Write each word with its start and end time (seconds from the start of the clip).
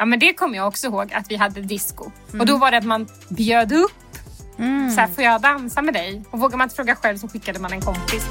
Ja 0.00 0.04
men 0.04 0.18
det 0.18 0.34
kommer 0.34 0.56
jag 0.56 0.68
också 0.68 0.86
ihåg 0.86 1.12
att 1.12 1.30
vi 1.30 1.36
hade 1.36 1.60
disco. 1.60 2.10
Och 2.40 2.46
då 2.46 2.56
var 2.56 2.70
det 2.70 2.78
att 2.78 2.84
man 2.84 3.08
bjöd 3.28 3.72
upp. 3.72 3.92
Så 4.94 5.00
här, 5.00 5.06
får 5.06 5.24
jag 5.24 5.40
dansa 5.42 5.82
med 5.82 5.94
dig? 5.94 6.22
Och 6.30 6.40
vågar 6.40 6.58
man 6.58 6.64
inte 6.64 6.76
fråga 6.76 6.96
själv 6.96 7.16
så 7.16 7.28
skickade 7.28 7.58
man 7.58 7.72
en 7.72 7.80
kompis. 7.80 8.24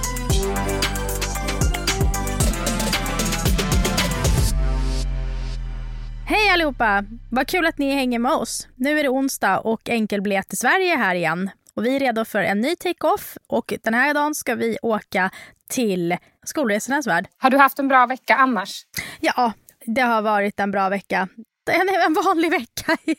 Hej 6.26 6.50
allihopa! 6.54 7.04
Vad 7.32 7.48
kul 7.48 7.66
att 7.66 7.78
ni 7.78 7.94
hänger 7.94 8.20
med 8.20 8.32
oss. 8.32 8.68
Nu 8.76 9.00
är 9.00 9.04
det 9.04 9.10
onsdag 9.10 9.60
och 9.60 9.90
enkelbiljett 9.90 10.48
till 10.48 10.58
Sverige 10.58 10.94
är 10.94 10.98
här 10.98 11.16
igen. 11.16 11.50
Och 11.74 11.86
vi 11.86 11.96
är 11.96 12.00
redo 12.00 12.26
för 12.26 12.40
en 12.40 12.62
ny 12.62 12.76
take-off 12.76 13.38
och 13.48 13.74
den 13.84 13.94
här 13.94 14.14
dagen 14.14 14.36
ska 14.36 14.56
vi 14.56 14.78
åka 14.82 15.30
till 15.70 16.18
Skolresornas 16.46 17.08
värld. 17.08 17.28
Har 17.38 17.50
du 17.50 17.58
haft 17.58 17.80
en 17.80 17.88
bra 17.88 18.06
vecka 18.06 18.36
annars? 18.36 18.82
Ja, 19.20 19.54
det 19.86 20.02
har 20.02 20.22
varit 20.22 20.60
en 20.60 20.72
bra 20.72 20.90
vecka. 20.90 21.28
Är 21.72 22.06
en 22.06 22.14
vanlig 22.14 22.52
vecka 22.52 22.98
i, 23.06 23.16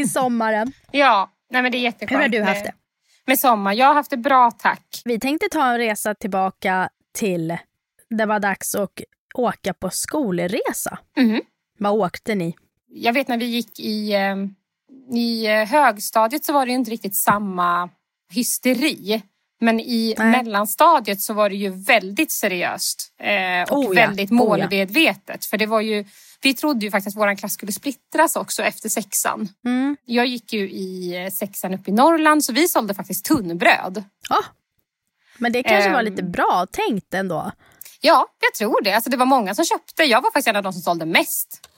i 0.00 0.04
sommaren. 0.04 0.72
Ja, 0.90 1.30
nej 1.50 1.62
men 1.62 1.72
det 1.72 1.78
är 1.78 1.80
jätteskönt. 1.80 2.12
Hur 2.12 2.22
har 2.22 2.28
du 2.28 2.42
haft 2.42 2.64
det? 2.64 2.72
Med 3.26 3.38
sommar. 3.38 3.72
Jag 3.72 3.86
har 3.86 3.94
haft 3.94 4.10
det 4.10 4.16
bra 4.16 4.50
tack. 4.50 5.02
Vi 5.04 5.20
tänkte 5.20 5.48
ta 5.50 5.66
en 5.72 5.78
resa 5.78 6.14
tillbaka 6.14 6.88
till 7.14 7.56
det 8.10 8.26
var 8.26 8.40
dags 8.40 8.74
att 8.74 8.90
åka 9.34 9.74
på 9.74 9.90
skolresa. 9.90 10.98
Mhm. 11.16 11.40
Vad 11.78 11.92
åkte 11.92 12.34
ni? 12.34 12.56
Jag 12.86 13.12
vet 13.12 13.28
när 13.28 13.38
vi 13.38 13.44
gick 13.46 13.80
i, 13.80 14.12
eh, 14.14 14.36
i 15.18 15.46
eh, 15.46 15.64
högstadiet 15.64 16.44
så 16.44 16.52
var 16.52 16.66
det 16.66 16.72
inte 16.72 16.90
riktigt 16.90 17.16
samma 17.16 17.90
hysteri. 18.32 19.22
Men 19.60 19.80
i 19.80 20.14
Nej. 20.18 20.30
mellanstadiet 20.30 21.20
så 21.20 21.34
var 21.34 21.50
det 21.50 21.56
ju 21.56 21.68
väldigt 21.70 22.32
seriöst 22.32 23.12
eh, 23.20 23.72
och 23.72 23.78
Oh 23.78 23.84
ja, 23.84 23.92
väldigt 24.06 24.30
oh 24.30 24.36
ja. 24.38 24.44
målmedvetet. 24.44 25.44
För 25.44 25.56
det 25.58 25.66
var 25.66 25.80
ju, 25.80 26.04
vi 26.42 26.54
trodde 26.54 26.84
ju 26.84 26.90
faktiskt 26.90 27.16
att 27.16 27.20
vår 27.22 27.36
klass 27.36 27.52
skulle 27.52 27.72
splittras 27.72 28.36
också 28.36 28.62
efter 28.62 28.88
sexan. 28.88 29.48
Mm. 29.64 29.96
Jag 30.04 30.26
gick 30.26 30.52
ju 30.52 30.70
i 30.70 31.16
eh, 31.24 31.30
sexan 31.30 31.74
uppe 31.74 31.90
i 31.90 31.94
Norrland 31.94 32.44
så 32.44 32.52
vi 32.52 32.68
sålde 32.68 32.94
faktiskt 32.94 33.24
tunnbröd. 33.24 34.04
Ja. 34.28 34.38
Men 35.38 35.52
det 35.52 35.62
kanske 35.62 35.90
var 35.90 35.98
Ehm. 35.98 36.04
lite 36.04 36.22
bra 36.22 36.66
tänkt 36.72 37.14
ändå. 37.14 37.52
Ja, 38.00 38.26
jag 38.40 38.54
tror 38.54 38.82
det. 38.82 38.92
Alltså, 38.92 39.10
det 39.10 39.16
var 39.16 39.26
många 39.26 39.54
som 39.54 39.64
köpte. 39.64 40.02
Jag 40.04 40.20
var 40.20 40.30
faktiskt 40.30 40.48
en 40.48 40.56
av 40.56 40.62
de 40.62 40.72
som 40.72 40.82
sålde 40.82 41.06
mest. 41.06 41.68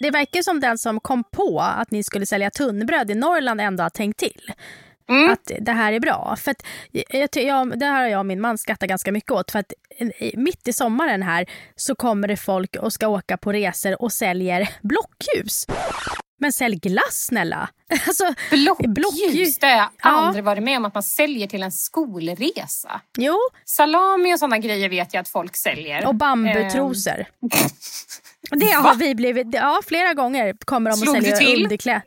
Det 0.00 0.10
verkar 0.10 0.42
som 0.42 0.60
den 0.60 0.78
som 0.78 1.00
kom 1.00 1.24
på 1.24 1.60
att 1.60 1.90
ni 1.90 2.02
skulle 2.04 2.26
sälja 2.26 2.50
tunnbröd 2.50 3.10
i 3.10 3.14
Norrland 3.14 3.60
ändå 3.60 3.82
har 3.82 3.90
tänkt 3.90 4.18
till. 4.18 4.52
Mm. 5.08 5.30
Att 5.32 5.50
det 5.60 5.72
här 5.72 5.92
är 5.92 6.00
bra. 6.00 6.36
För 6.38 6.50
att, 6.50 6.62
jag, 7.10 7.30
ty- 7.30 7.42
jag, 7.42 7.78
det 7.78 7.86
här 7.86 8.00
har 8.02 8.08
jag 8.08 8.18
och 8.18 8.26
min 8.26 8.40
man 8.40 8.58
skrattat 8.58 8.88
ganska 8.88 9.12
mycket 9.12 9.30
åt. 9.30 9.50
För 9.50 9.58
att 9.58 9.72
eh, 9.98 10.30
mitt 10.34 10.68
i 10.68 10.72
sommaren 10.72 11.22
här 11.22 11.46
så 11.76 11.94
kommer 11.94 12.28
det 12.28 12.36
folk 12.36 12.76
och 12.76 12.92
ska 12.92 13.08
åka 13.08 13.36
på 13.36 13.52
resor 13.52 14.02
och 14.02 14.12
säljer 14.12 14.68
blockljus. 14.82 15.66
Men 16.40 16.52
sälj 16.52 16.76
glass 16.76 17.24
snälla! 17.26 17.68
Alltså, 18.06 18.34
Blockljus, 18.50 18.94
Blockljus. 18.94 19.58
det 19.58 19.66
har 19.66 19.72
jag 19.76 19.88
Ja. 20.02 20.10
aldrig 20.10 20.44
varit 20.44 20.62
med 20.62 20.76
om 20.76 20.84
att 20.84 20.94
man 20.94 21.02
säljer 21.02 21.46
till 21.46 21.62
en 21.62 21.72
skolresa. 21.72 23.00
jo, 23.18 23.36
Salami 23.64 24.34
och 24.34 24.38
sådana 24.38 24.58
grejer 24.58 24.88
vet 24.88 25.14
jag 25.14 25.20
att 25.20 25.28
folk 25.28 25.56
säljer. 25.56 26.06
och 26.06 26.14
bambutrosor. 26.14 27.26
Det 28.50 28.66
har 28.70 28.94
vi 28.98 29.14
blivit, 29.14 29.46
ja 29.52 29.80
flera 29.86 30.14
gånger 30.14 30.54
kommer 30.64 30.90
de 30.90 30.96
Slog 30.96 31.14
säljer 31.14 31.36
till? 31.36 31.62
underkläder. 31.64 32.02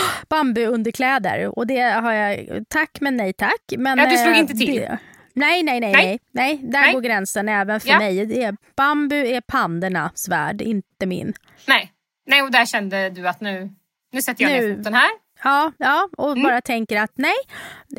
Bambuunderkläder 0.28 1.58
och 1.58 1.66
det 1.66 1.80
har 1.80 2.12
jag, 2.12 2.46
tack 2.68 2.90
men 3.00 3.16
nej 3.16 3.32
tack. 3.32 3.62
Men, 3.78 3.98
Ja, 3.98 4.10
du 4.10 4.16
slog 4.16 4.34
eh, 4.34 4.38
inte 4.40 4.54
till? 4.54 4.74
Det, 4.76 4.98
nej, 5.34 5.62
nej, 5.62 5.80
nej, 5.80 5.92
Nej. 5.92 6.04
nej, 6.04 6.18
nej. 6.32 6.60
Där 6.72 6.80
Nej. 6.80 6.92
går 6.92 7.00
gränsen 7.00 7.48
även 7.48 7.80
för 7.80 7.88
Ja. 7.88 7.98
mig. 7.98 8.26
Det 8.26 8.42
är, 8.44 8.56
bambu 8.76 9.26
är 9.26 9.40
pandernas 9.40 10.28
värld, 10.28 10.60
inte 10.62 11.06
min. 11.06 11.32
Nej. 11.68 11.92
Nej, 12.26 12.42
och 12.42 12.50
där 12.50 12.66
kände 12.66 13.10
du 13.10 13.28
att 13.28 13.40
nu, 13.40 13.70
nu 14.12 14.22
sätter 14.22 14.44
jag 14.44 14.52
Nu. 14.52 14.68
ner 14.68 14.76
foten 14.76 14.94
här. 14.94 15.10
Ja, 15.44 15.72
ja 15.78 16.08
och 16.16 16.30
Mm. 16.32 16.42
bara 16.42 16.60
tänker 16.60 17.00
att 17.00 17.12
nej, 17.14 17.34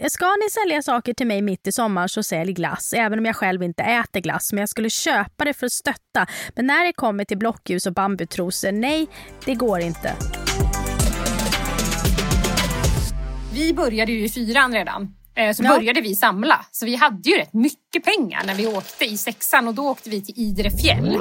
ska 0.09 0.25
ni 0.25 0.50
sälja 0.50 0.81
saker 0.81 1.13
till 1.13 1.28
mig 1.28 1.41
mitt 1.41 1.67
i 1.67 1.72
sommar 1.72 2.07
så 2.07 2.23
sälj 2.23 2.53
glass. 2.53 2.94
Även 2.94 3.19
om 3.19 3.25
jag 3.25 3.35
själv 3.35 3.63
inte 3.63 3.84
äter 3.84 4.19
glass, 4.19 4.53
men 4.53 4.59
jag 4.59 4.69
skulle 4.69 4.90
köpa 4.90 5.46
det 5.46 5.53
för 5.53 5.66
att 5.66 5.72
stötta. 5.72 6.28
Men 6.56 6.67
när 6.67 6.85
det 6.85 6.94
kommer 6.94 7.25
till 7.25 7.38
blockljus 7.38 7.85
och 7.85 7.94
bambutrosor, 7.94 8.72
nej, 8.72 9.07
det 9.46 9.56
går 9.56 9.79
inte. 9.79 10.16
Vi 13.53 13.74
började 13.74 14.12
ju 14.12 14.25
i 14.25 14.30
fyran 14.30 14.74
redan. 14.74 15.16
Eh, 15.36 15.53
Så 15.53 15.64
Ja. 15.64 15.69
började 15.78 16.02
vi 16.02 16.16
samla. 16.16 16.66
Så 16.72 16.86
vi 16.86 16.96
hade 16.96 17.30
ju 17.30 17.38
rätt 17.38 17.53
mycket 17.53 18.03
pengar 18.03 18.44
när 18.46 18.56
vi 18.56 18.68
åkte 18.68 19.06
i 19.06 19.18
sexan 19.18 19.68
och 19.68 19.74
då 19.74 19.90
åkte 19.90 20.09
vi 20.09 20.22
till 20.22 20.34
Idre 20.38 20.72
fjäll. 20.72 21.19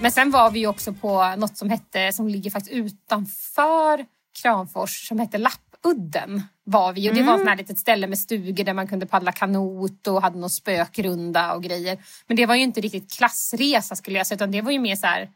Men 0.00 0.12
sen 0.12 0.30
var 0.30 0.50
vi 0.50 0.66
också 0.66 0.92
på 0.92 1.34
något 1.36 1.56
som 1.56 1.70
hette, 1.70 2.12
som 2.12 2.28
ligger 2.28 2.50
faktiskt 2.50 2.72
utanför 2.72 4.04
Kramfors, 4.42 5.08
som 5.08 5.18
hette 5.18 5.38
Lappudden. 5.38 6.42
Var 6.64 6.92
vi 6.92 7.10
och 7.10 7.14
det 7.14 7.22
var 7.22 7.32
ett 7.34 7.38
sånt 7.40 7.48
här 7.48 7.56
litet 7.56 7.78
ställe 7.78 8.06
med 8.06 8.18
stugor 8.18 8.64
där 8.64 8.74
man 8.74 8.88
kunde 8.88 9.06
paddla 9.06 9.32
kanot 9.32 10.06
och 10.06 10.22
hade 10.22 10.38
någon 10.38 10.50
spökrunda 10.50 11.52
och 11.54 11.62
grejer. 11.62 11.98
Men 12.26 12.36
det 12.36 12.46
var 12.46 12.54
ju 12.54 12.62
inte 12.62 12.80
riktigt 12.80 13.12
klassresa 13.16 13.96
skulle 13.96 14.18
jag 14.18 14.26
säga 14.26 14.36
utan 14.36 14.50
det 14.50 14.60
var 14.60 14.70
ju 14.72 14.78
mer 14.78 14.96
så 14.96 15.06
här 15.06 15.28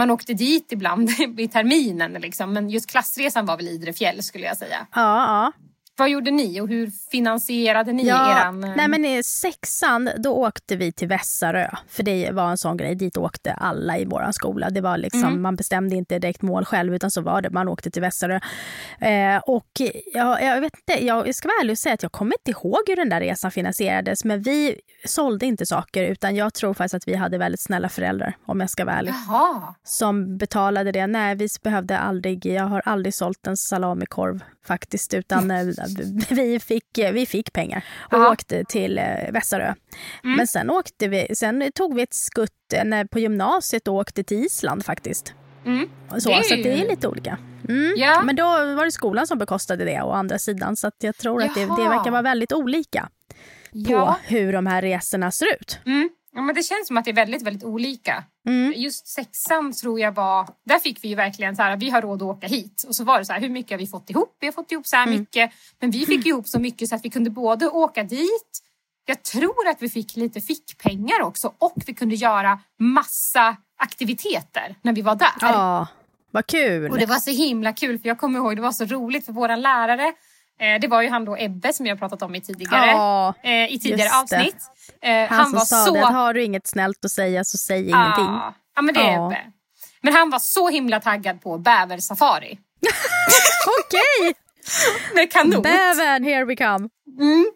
man 0.00 0.10
åkte 0.10 0.34
dit 0.34 0.72
ibland 0.72 1.10
i 1.38 1.48
terminen 1.48 2.12
liksom. 2.12 2.52
Men 2.52 2.70
just 2.70 2.90
klassresan 2.90 3.46
var 3.46 3.56
väl 3.56 3.68
Idre 3.68 3.92
fjäll 3.92 4.22
skulle 4.22 4.46
jag 4.46 4.56
säga. 4.56 4.86
Ja, 4.94 5.26
ja. 5.26 5.52
Vad 6.00 6.10
gjorde 6.10 6.30
ni 6.30 6.60
och 6.60 6.68
hur 6.68 6.90
finansierade 7.10 7.92
ni 7.92 8.06
Ja, 8.06 8.40
eran... 8.40 8.64
eh, 8.64 8.70
nej 8.76 8.88
men 8.88 9.04
i 9.04 9.22
sexan 9.22 10.10
då 10.18 10.30
åkte 10.34 10.76
vi 10.76 10.92
till 10.92 11.08
Vässarö. 11.08 11.70
För 11.88 12.02
det 12.02 12.30
var 12.32 12.50
en 12.50 12.58
sån 12.58 12.76
grej, 12.76 12.94
dit 12.94 13.16
åkte 13.16 13.52
alla 13.52 13.98
i 13.98 14.04
vår 14.04 14.32
skola. 14.32 14.70
Det 14.70 14.80
var 14.80 14.98
liksom, 14.98 15.20
Mm. 15.30 15.42
Man 15.42 15.56
bestämde 15.56 15.96
inte 15.96 16.18
direkt 16.18 16.42
mål 16.42 16.64
själv 16.64 16.94
utan 16.94 17.10
så 17.10 17.20
var 17.20 17.42
det, 17.42 17.50
man 17.50 17.68
åkte 17.68 17.90
till 17.90 18.02
Vässarö. 18.02 18.40
Eh, 19.00 19.36
och 19.46 19.66
ja, 20.14 20.40
jag 20.40 20.60
vet 20.60 20.72
inte, 20.76 21.04
jag, 21.06 21.28
jag 21.28 21.34
ska 21.34 21.48
vara 21.48 21.60
ärlig 21.60 21.72
och 21.72 21.78
säga 21.78 21.94
att 21.94 22.02
jag 22.02 22.12
kommer 22.12 22.34
inte 22.40 22.50
ihåg 22.50 22.80
hur 22.86 22.96
den 22.96 23.08
där 23.08 23.20
resan 23.20 23.50
finansierades. 23.50 24.24
Men 24.24 24.42
vi 24.42 24.80
sålde 25.04 25.46
inte 25.46 25.66
saker 25.66 26.02
utan 26.02 26.36
jag 26.36 26.54
tror 26.54 26.74
faktiskt 26.74 26.94
att 26.94 27.08
vi 27.08 27.14
hade 27.14 27.38
väldigt 27.38 27.60
snälla 27.60 27.88
föräldrar 27.88 28.36
om 28.46 28.60
jag 28.60 28.70
ska 28.70 28.84
vara 28.84 28.96
ärlig. 28.96 29.12
Jaha. 29.28 29.74
Som 29.84 30.36
betalade 30.38 30.92
det. 30.92 31.06
Nej, 31.06 31.34
vi 31.34 31.48
behövde 31.62 31.98
aldrig, 31.98 32.46
jag 32.46 32.64
har 32.64 32.82
aldrig 32.84 33.14
sålt 33.14 33.46
en 33.46 33.56
salamikorv 33.56 34.40
faktiskt 34.66 35.14
utan 35.14 35.50
eh, 35.50 35.66
vi 36.30 36.60
fick, 36.60 36.84
vi 37.12 37.26
fick 37.26 37.52
pengar 37.52 37.84
och 37.98 38.18
Ja. 38.18 38.32
åkte 38.32 38.64
till 38.64 38.98
eh, 38.98 39.04
Vässarö. 39.32 39.74
Men 40.22 40.46
sen, 40.46 40.70
åkte 40.70 41.08
vi, 41.08 41.26
sen 41.34 41.70
tog 41.74 41.94
vi 41.94 42.02
ett 42.02 42.14
skutt 42.14 42.72
eh, 42.74 42.84
när- 42.84 43.04
på 43.04 43.18
gymnasiet 43.18 43.88
och 43.88 43.94
åkte 43.94 44.24
till 44.24 44.44
Island 44.44 44.84
faktiskt. 44.84 45.34
Mm. 45.66 45.88
Så, 46.18 46.28
Det 46.28 46.34
är 46.34 46.42
så 46.42 46.54
det 46.54 46.72
är 46.82 46.88
lite 46.88 47.08
olika. 47.08 47.38
Mm. 47.68 47.94
Ja. 47.96 48.22
Men 48.22 48.36
då 48.36 48.44
var 48.44 48.84
det 48.84 48.90
skolan 48.92 49.26
som 49.26 49.38
bekostade 49.38 49.84
det 49.84 50.02
å 50.02 50.10
andra 50.10 50.38
sidan 50.38 50.76
så 50.76 50.86
att 50.86 50.94
jag 50.98 51.16
tror 51.16 51.42
att 51.42 51.54
det, 51.54 51.60
det 51.60 51.66
Jaha. 51.66 51.88
verkar 51.96 52.10
vara 52.10 52.22
väldigt 52.22 52.52
olika 52.52 53.08
på 53.72 53.78
Ja. 53.92 54.16
hur 54.24 54.52
de 54.52 54.66
här 54.66 54.82
resorna 54.82 55.30
ser 55.30 55.46
ut. 55.60 55.78
Mm. 55.86 56.10
Ja, 56.34 56.40
men 56.42 56.54
det 56.54 56.62
känns 56.62 56.86
som 56.86 56.96
att 56.96 57.04
det 57.04 57.10
är 57.10 57.14
väldigt, 57.14 57.42
väldigt 57.42 57.64
olika. 57.64 58.24
Mm. 58.48 58.72
Just 58.76 59.06
sexan 59.08 59.72
tror 59.72 60.00
jag 60.00 60.12
var, 60.12 60.48
där 60.66 60.78
fick 60.78 61.04
vi 61.04 61.08
ju 61.08 61.14
verkligen 61.14 61.56
så 61.56 61.62
här, 61.62 61.76
vi 61.76 61.90
har 61.90 62.02
råd 62.02 62.22
att 62.22 62.36
åka 62.36 62.46
hit. 62.46 62.84
Och 62.88 62.96
så 62.96 63.04
var 63.04 63.18
det 63.18 63.24
så 63.24 63.32
här, 63.32 63.40
hur 63.40 63.48
mycket 63.48 63.70
har 63.70 63.78
vi 63.78 63.86
fått 63.86 64.10
ihop? 64.10 64.36
Vi 64.40 64.46
har 64.46 64.52
fått 64.52 64.72
ihop 64.72 64.86
så 64.86 64.96
här 64.96 65.06
Mm. 65.06 65.18
mycket. 65.20 65.50
Men 65.80 65.90
vi 65.90 66.06
fick 66.06 66.26
ihop 66.26 66.48
så 66.48 66.58
mycket 66.58 66.88
så 66.88 66.94
att 66.94 67.04
vi 67.04 67.10
kunde 67.10 67.30
både 67.30 67.68
åka 67.68 68.02
dit, 68.04 68.60
jag 69.04 69.22
tror 69.22 69.68
att 69.68 69.82
vi 69.82 69.88
fick 69.88 70.16
lite 70.16 70.40
fickpengar 70.40 71.22
också 71.22 71.52
och 71.58 71.76
vi 71.86 71.94
kunde 71.94 72.14
göra 72.14 72.58
massa 72.78 73.56
aktiviteter 73.78 74.74
när 74.82 74.92
vi 74.92 75.02
var 75.02 75.14
där. 75.14 75.28
Ja, 75.40 75.86
vad 76.30 76.46
kul. 76.46 76.90
Och 76.90 76.98
det 76.98 77.06
var 77.06 77.16
så 77.16 77.30
himla 77.30 77.72
kul 77.72 77.98
för 77.98 78.08
jag 78.08 78.18
kommer 78.18 78.38
ihåg 78.38 78.56
det 78.56 78.62
var 78.62 78.72
så 78.72 78.84
roligt 78.84 79.26
för 79.26 79.32
våran 79.32 79.60
lärare. 79.60 80.12
Eh, 80.60 80.80
det 80.80 80.88
var 80.88 81.02
ju 81.02 81.08
han 81.08 81.24
då 81.24 81.36
Ebbe 81.38 81.72
som 81.72 81.86
jag 81.86 81.98
pratat 81.98 82.22
om 82.22 82.34
i 82.34 82.40
tidigare, 82.40 83.34
eh, 83.42 83.72
i 83.74 83.78
tidigare 83.82 84.10
avsnitt. 84.22 84.56
Eh, 85.02 85.10
Han, 85.28 85.28
han 85.38 85.44
som 85.44 85.52
var 85.52 85.64
sa 85.64 85.84
så... 85.86 85.94
det, 85.94 86.06
att 86.06 86.12
har 86.12 86.34
du 86.34 86.42
inget 86.42 86.66
snällt 86.66 87.04
att 87.04 87.10
säga 87.10 87.44
så 87.44 87.58
säg 87.58 87.78
ingenting. 87.78 88.24
Ja, 88.76 88.82
men 88.82 88.94
det 88.94 89.00
är 89.00 89.12
Ja. 89.12 89.26
Ebbe. 89.26 89.40
Men 90.02 90.14
han 90.14 90.30
var 90.30 90.38
så 90.38 90.68
himla 90.68 91.00
taggad 91.00 91.42
på 91.42 91.58
bäversafari. 91.58 92.58
Okej, 93.86 94.34
Med 95.14 95.32
kanot. 95.32 95.62
bävern, 95.62 96.24
here 96.24 96.44
we 96.44 96.56
come. 96.56 96.88
Mm. 97.20 97.50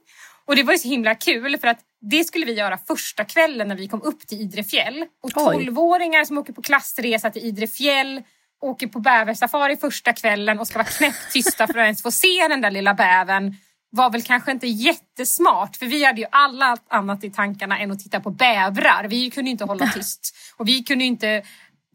Och 0.47 0.57
det 0.57 0.63
var 0.63 0.73
ju 0.73 0.79
så 0.79 0.89
himla 0.89 1.15
kul 1.15 1.59
för 1.59 1.69
att 1.69 1.79
det 2.11 2.25
skulle 2.25 2.47
vi 2.47 2.53
göra 2.53 2.79
första 2.79 3.25
kvällen 3.25 3.69
när 3.69 3.77
vi 3.77 3.89
kom 3.89 4.03
upp 4.03 4.27
till 4.27 4.41
Idre 4.41 4.65
fjäll. 4.65 5.05
Och 5.23 5.31
Oj. 5.35 5.57
12-åringar 5.57 6.25
som 6.25 6.39
åker 6.39 6.53
på 6.53 6.63
klassresa 6.63 7.31
till 7.31 7.43
Idre 7.45 7.67
fjäll 7.67 8.23
åker 8.65 8.87
på 8.87 9.01
bäversafari 9.01 9.77
första 9.77 10.13
kvällen 10.13 10.59
och 10.59 10.67
ska 10.67 10.79
vara 10.79 10.89
knäpptysta 10.89 11.67
för 11.67 11.79
att 11.79 11.85
ens 11.85 12.03
få 12.03 12.11
se 12.11 12.49
den 12.49 12.61
där 12.61 12.71
lilla 12.71 12.95
bävern 12.95 13.55
var 13.91 14.11
väl 14.11 14.23
kanske 14.23 14.51
inte 14.51 14.67
jättesmart 14.67 15.77
för 15.77 15.87
vi 15.87 16.05
hade 16.05 16.21
ju 16.21 16.27
alla 16.31 16.77
annat 16.89 17.25
i 17.25 17.31
tankarna 17.31 17.79
än 17.79 17.91
att 17.91 18.01
titta 18.01 18.21
på 18.21 18.31
bävrar. 18.31 19.07
Vi 19.09 19.31
kunde 19.31 19.51
inte 19.51 19.65
hålla 19.65 19.87
tyst 19.87 20.37
och 20.57 20.69
vi 20.69 20.83
kunde 20.83 21.05
inte 21.05 21.43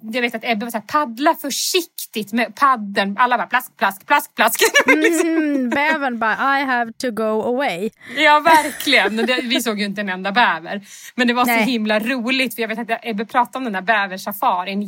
jag 0.02 0.22
vet 0.22 0.36
att 0.36 0.44
Ebbe 0.44 0.66
var 0.66 0.72
såhär, 0.72 0.86
paddla 0.88 1.36
försiktigt 1.36 2.34
med 2.34 2.56
paddeln. 2.56 3.18
Alla 3.20 3.38
bara 3.38 3.48
plask, 3.48 3.78
plask, 3.78 4.06
plask, 4.06 4.36
plask. 4.36 4.60
Mm, 4.86 5.70
bävern 5.70 6.20
bara 6.20 6.60
I 6.60 6.64
have 6.64 6.94
to 6.94 7.12
go 7.12 7.42
away. 7.42 7.90
Ja 8.18 8.40
verkligen. 8.40 9.26
Vi 9.50 9.62
såg 9.62 9.80
ju 9.80 9.86
inte 9.86 10.02
en 10.02 10.10
enda 10.10 10.32
bäver. 10.32 10.82
Men 11.16 11.28
det 11.28 11.34
var 11.34 11.46
Nej. 11.46 11.60
så 11.60 11.64
himla 11.72 12.00
roligt 12.00 12.56
för 12.56 12.62
jag 12.62 12.70
vet 12.70 12.80
att 12.80 13.00
Ebbe 13.04 13.26
pratade 13.26 13.58
om 13.58 13.64
den 13.64 13.74
där 13.74 13.82
bäversafarin 13.82 14.82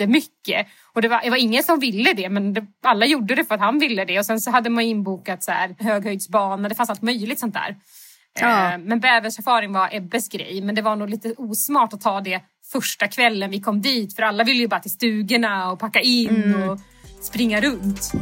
jättemycket. 0.00 0.66
Och 0.92 1.02
det 1.02 1.08
var, 1.08 1.20
det 1.24 1.30
var 1.30 1.36
ingen 1.36 1.62
som 1.62 1.80
ville 1.80 2.12
det 2.12 2.28
men 2.28 2.52
det, 2.52 2.66
alla 2.82 3.06
gjorde 3.06 3.34
det 3.34 3.44
för 3.44 3.54
att 3.54 3.60
han 3.60 3.78
ville 3.78 4.04
det. 4.04 4.18
Och 4.18 4.26
sen 4.26 4.40
så 4.40 4.50
hade 4.50 4.70
man 4.70 4.84
inbokat 4.84 5.44
så 5.44 5.50
här, 5.50 5.74
höghöjdsbana, 5.78 6.68
det 6.68 6.74
fanns 6.74 6.90
allt 6.90 7.02
möjligt 7.02 7.38
sånt 7.38 7.54
där. 7.54 7.76
Ja. 8.40 8.72
Eh, 8.72 8.78
Men 8.78 9.00
bäversafarin 9.00 9.72
var 9.72 9.88
Ebbes 9.92 10.28
grej. 10.28 10.60
Men 10.62 10.74
det 10.74 10.82
var 10.82 10.96
nog 10.96 11.10
lite 11.10 11.34
osmart 11.36 11.92
att 11.92 12.00
ta 12.00 12.20
det 12.20 12.40
första 12.72 13.08
kvällen 13.08 13.50
vi 13.50 13.60
kom 13.60 13.80
dit. 13.82 14.16
För 14.16 14.22
alla 14.22 14.44
ville 14.44 14.60
ju 14.60 14.68
bara 14.68 14.80
till 14.80 14.90
stugorna 14.90 15.70
och 15.72 15.78
packa 15.78 16.00
in 16.00 16.54
och 16.54 16.78
springa 17.20 17.60
runt. 17.60 18.12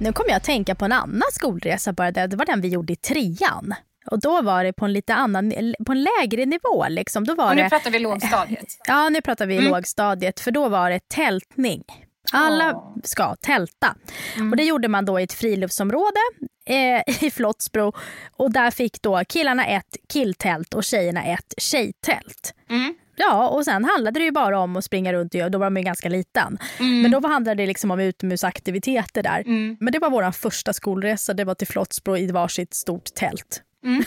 Nu 0.00 0.12
kommer 0.12 0.30
jag 0.30 0.36
att 0.36 0.44
tänka 0.44 0.74
på 0.74 0.84
en 0.84 0.92
annan 0.92 1.28
skolresa 1.32 1.92
bara. 1.92 2.10
Det 2.10 2.36
var 2.36 2.46
den 2.46 2.60
vi 2.60 2.68
gjorde 2.68 2.92
i 2.92 2.96
trean. 2.96 3.74
Och 4.10 4.20
då 4.20 4.42
var 4.42 4.64
det 4.64 4.72
på 4.72 4.84
en 4.84 4.92
lite 4.92 5.14
annan, 5.14 5.52
på 5.86 5.92
en 5.92 6.02
lägre 6.20 6.46
nivå 6.46 6.86
liksom. 6.88 7.24
Då 7.24 7.34
var 7.34 7.50
Och 7.50 7.56
nu 7.56 7.62
det, 7.62 7.68
pratar 7.70 7.90
vi 7.90 7.98
lågstadiet. 7.98 8.66
ja 8.86 9.08
nu 9.08 9.20
pratar 9.20 9.46
vi 9.46 9.56
Mm. 9.56 9.70
lågstadiet 9.70 10.40
för 10.40 10.50
då 10.50 10.68
var 10.68 10.90
det 10.90 11.08
tältning. 11.08 11.82
Alla 12.32 12.72
Åh. 12.74 12.96
ska 13.04 13.34
tälta. 13.36 13.94
Mm. 14.36 14.50
Och 14.50 14.56
det 14.56 14.64
gjorde 14.64 14.88
man 14.88 15.04
då 15.04 15.20
i 15.20 15.22
ett 15.22 15.32
friluftsområde 15.32 16.20
eh, 16.66 17.24
i 17.24 17.30
Flottsbro. 17.30 17.92
Och 18.36 18.50
där 18.52 18.70
fick 18.70 19.02
då 19.02 19.22
killarna 19.28 19.66
ett 19.66 19.96
killtält 20.12 20.74
och 20.74 20.84
tjejerna 20.84 21.24
ett 21.24 21.54
tjejtält. 21.58 22.54
Mm. 22.70 22.94
Ja, 23.16 23.48
och 23.48 23.64
sen 23.64 23.84
handlade 23.84 24.20
det 24.20 24.24
ju 24.24 24.30
bara 24.30 24.58
om 24.60 24.76
att 24.76 24.84
springa 24.84 25.12
runt. 25.12 25.34
och- 25.34 25.50
Då 25.50 25.58
var 25.58 25.70
man 25.70 25.82
ju 25.82 25.84
ganska 25.86 26.08
liten. 26.08 26.58
Mm. 26.80 27.02
Men 27.02 27.10
då 27.10 27.28
handlade 27.28 27.62
det 27.62 27.66
liksom 27.66 27.90
om 27.90 28.00
utomhusaktiviteter 28.00 29.22
där. 29.22 29.40
Mm. 29.40 29.76
Men 29.80 29.92
det 29.92 29.98
var 29.98 30.10
vår 30.10 30.32
första 30.32 30.72
skolresa. 30.72 31.34
Det 31.34 31.44
var 31.44 31.54
till 31.54 31.66
Flottsbro 31.66 32.16
i 32.16 32.26
varsitt 32.30 32.74
stort 32.74 33.14
tält. 33.14 33.62
Mm. 33.84 34.04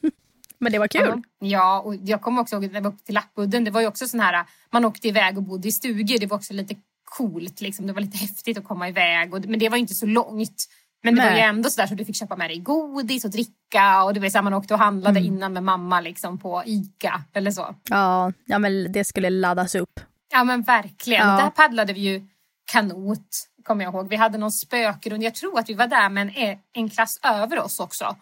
Men 0.58 0.72
det 0.72 0.78
var 0.78 0.88
kul. 0.88 1.22
Ja. 1.38 1.80
Och 1.80 1.94
jag 1.94 2.20
kommer 2.22 2.42
också 2.42 2.56
ihåg 2.56 2.72
när 2.72 2.80
vi 2.80 2.88
åkte 2.88 3.04
till 3.04 3.14
Lappudden. 3.14 3.64
Det 3.64 3.70
var 3.70 3.80
ju 3.80 3.86
också 3.86 4.08
sån 4.08 4.20
här, 4.20 4.44
man 4.70 4.84
åkte 4.84 5.08
iväg 5.08 5.36
och 5.36 5.42
bodde 5.42 5.68
i 5.68 5.72
stugor. 5.72 6.18
Det 6.18 6.26
var 6.26 6.36
också 6.36 6.54
lite 6.54 6.74
coolt 7.04 7.60
liksom. 7.60 7.86
Det 7.86 7.92
var 7.92 8.00
lite 8.00 8.18
häftigt 8.18 8.58
att 8.58 8.64
komma 8.64 8.88
iväg. 8.88 9.34
Och, 9.34 9.44
men 9.44 9.58
det 9.58 9.68
var 9.68 9.76
ju 9.76 9.80
inte 9.80 9.94
så 9.94 10.06
långt. 10.06 10.64
Men 11.02 11.14
det 11.14 11.22
var 11.22 11.28
ju 11.28 11.34
Nej. 11.34 11.44
ändå 11.44 11.70
sådär 11.70 11.86
så 11.86 11.94
du 11.94 12.04
fick 12.04 12.16
köpa 12.16 12.36
med 12.36 12.50
dig 12.50 12.58
godis 12.58 13.24
och 13.24 13.30
dricka. 13.30 14.04
Och 14.04 14.14
det 14.14 14.20
var 14.20 14.28
så 14.28 14.38
här, 14.38 14.42
man 14.42 14.54
åkte 14.54 14.74
och 14.74 14.80
handlade 14.80 15.20
Mm. 15.20 15.34
innan 15.34 15.52
med 15.52 15.62
mamma 15.62 16.00
liksom 16.00 16.38
på 16.38 16.62
Ica 16.66 17.22
eller 17.32 17.50
så. 17.50 17.74
Ja, 17.90 18.32
ja, 18.44 18.58
men 18.58 18.92
det 18.92 19.04
skulle 19.04 19.30
laddas 19.30 19.74
upp. 19.74 20.00
Ja 20.32 20.44
men 20.44 20.62
verkligen. 20.62 21.28
Ja. 21.28 21.36
Där 21.36 21.50
paddlade 21.50 21.92
vi 21.92 22.00
ju 22.00 22.26
kanot, 22.72 23.46
kommer 23.64 23.84
jag 23.84 23.94
ihåg. 23.94 24.08
Vi 24.08 24.16
hade 24.16 24.38
någon 24.38 24.52
spökrunda. 24.52 25.24
Jag 25.24 25.34
tror 25.34 25.58
att 25.58 25.68
vi 25.68 25.74
var 25.74 25.86
där 25.86 26.08
med 26.08 26.32
en, 26.36 26.58
en 26.72 26.90
klass 26.90 27.18
över 27.22 27.58
oss 27.60 27.80
också. 27.80 28.16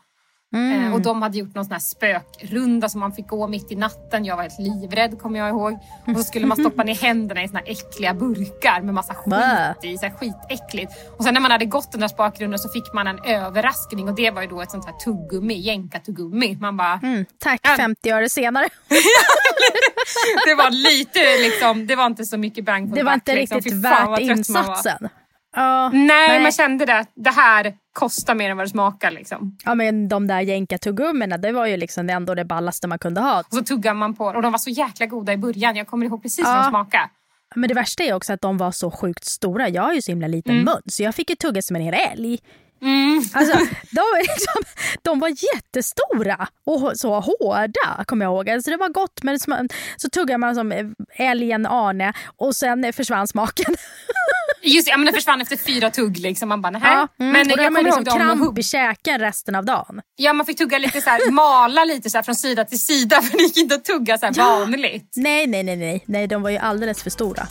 Mm. 0.54 0.84
Eh, 0.86 0.94
och 0.94 1.00
de 1.00 1.22
hade 1.22 1.38
gjort 1.38 1.54
någon 1.54 1.64
sån 1.64 1.72
här 1.72 1.80
spökrunda 1.80 2.88
som 2.88 3.00
man 3.00 3.12
fick 3.12 3.28
gå 3.28 3.48
mitt 3.48 3.72
i 3.72 3.76
natten. 3.76 4.24
Jag 4.24 4.36
var 4.36 4.42
helt 4.42 4.58
livrädd 4.58 5.18
kommer 5.20 5.38
jag 5.38 5.48
ihåg. 5.48 5.78
Och 6.06 6.16
så 6.16 6.22
skulle 6.22 6.46
man 6.46 6.56
stoppa 6.56 6.82
ner 6.84 6.94
händerna 7.02 7.42
i 7.42 7.48
såna 7.48 7.60
här 7.60 7.70
äckliga 7.70 8.14
burkar 8.14 8.80
med 8.80 8.94
massa 8.94 9.14
skit 9.14 9.84
i. 9.84 9.98
Så 9.98 10.06
här 10.06 10.12
skitäckligt. 10.12 10.92
Och 11.18 11.24
sen 11.24 11.34
när 11.34 11.40
man 11.40 11.50
hade 11.50 11.64
gått 11.64 11.92
den 11.92 12.00
där 12.00 12.08
spökrundan 12.08 12.58
så 12.58 12.68
fick 12.68 12.92
man 12.92 13.06
en 13.06 13.18
överraskning 13.24 14.08
och 14.08 14.14
det 14.14 14.30
var 14.30 14.42
ju 14.42 14.48
då 14.48 14.60
ett 14.62 14.70
sånt 14.70 14.84
här 14.86 14.92
tuggummi, 14.92 15.54
jänkartuggummi. 15.54 16.56
Man 16.60 16.76
bara, 16.76 17.00
Mm, 17.02 17.24
tack, 17.38 17.60
Ja. 17.62 17.76
50 17.76 18.10
öre 18.10 18.28
senare. 18.28 18.68
det 20.46 20.54
var 20.54 20.70
lite 20.70 21.18
liksom, 21.38 21.86
det 21.86 21.96
var 21.96 22.06
inte 22.06 22.24
så 22.24 22.36
mycket 22.38 22.64
bang 22.64 22.90
på 22.90 22.96
Det 22.96 23.02
var 23.02 23.12
buck, 23.12 23.16
inte 23.16 23.34
liksom. 23.34 23.56
riktigt 23.56 23.74
vad 23.74 24.10
värt 24.10 24.20
insatsen. 24.20 25.08
Ja, 25.56 25.88
Nej, 25.88 26.28
Nej. 26.28 26.42
man 26.42 26.52
kände 26.52 26.86
det. 26.86 26.98
att 26.98 27.10
Det 27.14 27.30
här 27.30 27.74
kostar 27.92 28.34
mer 28.34 28.50
än 28.50 28.56
vad 28.56 28.66
det 28.66 28.70
smakar 28.70 29.10
liksom. 29.10 29.56
ja, 29.64 29.74
men 29.74 30.08
de 30.08 30.26
där 30.26 30.40
jänkartuggummina, 30.40 31.38
det 31.38 31.52
var 31.52 31.66
ju 31.66 31.76
liksom 31.76 32.06
det 32.06 32.12
ändå 32.12 32.34
det 32.34 32.44
ballaste 32.44 32.86
man 32.88 32.98
kunde 32.98 33.20
ha. 33.20 33.38
Och 33.40 33.46
så 33.54 33.62
tuggar 33.64 33.94
man 33.94 34.14
på 34.14 34.24
och 34.24 34.42
de 34.42 34.52
var 34.52 34.58
så 34.58 34.70
jäkla 34.70 35.06
goda 35.06 35.32
i 35.32 35.36
början. 35.36 35.76
Jag 35.76 35.86
kommer 35.86 36.06
ihåg 36.06 36.22
precis 36.22 36.46
hur 36.46 36.50
Ja. 36.52 36.62
de 36.62 36.68
smakade. 36.70 37.08
Men 37.54 37.68
det 37.68 37.74
värsta 37.74 38.02
är 38.02 38.14
också 38.14 38.32
att 38.32 38.40
de 38.40 38.56
var 38.58 38.70
så 38.72 38.90
sjukt 38.90 39.24
stora. 39.24 39.68
Jag 39.68 39.82
har 39.82 39.92
ju 39.94 40.02
så 40.02 40.10
himla 40.10 40.26
liten 40.26 40.52
Mm. 40.52 40.64
mun 40.64 40.82
så 40.86 41.02
jag 41.02 41.14
fick 41.14 41.30
ju 41.30 41.36
tugga 41.36 41.62
som 41.62 41.76
en 41.76 41.82
hel 41.82 41.94
älg. 41.94 42.38
Mm. 42.82 43.16
Alltså, 43.34 43.56
de, 43.92 44.00
var 44.00 44.18
liksom, 44.22 44.62
de 45.02 45.20
var 45.20 45.28
jättestora 45.54 46.48
och 46.66 46.92
så 46.98 47.20
hårda, 47.20 48.04
kommer 48.06 48.24
jag 48.26 48.32
ihåg. 48.32 48.50
Alltså, 48.50 48.70
det 48.70 48.76
var 48.76 48.88
gott, 48.88 49.22
men 49.22 49.36
sma- 49.36 49.72
så 49.96 50.08
tuggade 50.08 50.38
man 50.38 50.54
som 50.54 50.94
älgen 51.16 51.66
Arne 51.66 52.12
och 52.36 52.56
sen 52.56 52.92
försvann 52.92 53.28
smaken. 53.28 53.74
Just 54.62 54.86
det, 54.86 54.90
ja, 54.90 54.96
men 54.96 55.06
det 55.06 55.12
försvann 55.12 55.40
efter 55.40 55.56
fyra 55.56 55.90
tugg 55.90 56.18
liksom. 56.18 56.48
Man 56.48 56.62
bara, 56.62 56.70
nähä. 56.70 56.88
Ja, 56.92 57.08
mm. 57.24 57.32
Men 57.32 57.46
och 57.52 57.58
jag 57.58 57.66
kommer 57.66 57.82
liksom 57.82 58.02
ihåg 58.06 58.16
kramp 58.16 58.58
i 58.58 58.62
käken 58.62 59.18
resten 59.20 59.54
av 59.54 59.64
dagen. 59.64 60.00
Ja, 60.16 60.32
man 60.32 60.46
fick 60.46 60.58
tugga 60.58 60.78
lite 60.78 61.00
så 61.00 61.10
här, 61.10 61.30
mala 61.30 61.84
lite 61.84 62.10
så 62.10 62.18
här 62.18 62.22
från 62.22 62.34
sida 62.34 62.64
till 62.64 62.80
sida 62.80 63.22
för 63.22 63.36
det 63.36 63.42
gick 63.42 63.56
inte 63.56 63.74
att 63.74 63.84
tugga 63.84 64.18
så 64.18 64.26
här 64.26 64.34
Ja. 64.36 64.44
vanligt. 64.58 65.12
Nej, 65.16 65.46
nej, 65.46 65.62
nej, 65.62 65.76
nej, 65.76 66.02
nej, 66.06 66.26
de 66.26 66.42
var 66.42 66.50
ju 66.50 66.58
alldeles 66.58 67.02
för 67.02 67.10
stora. 67.10 67.46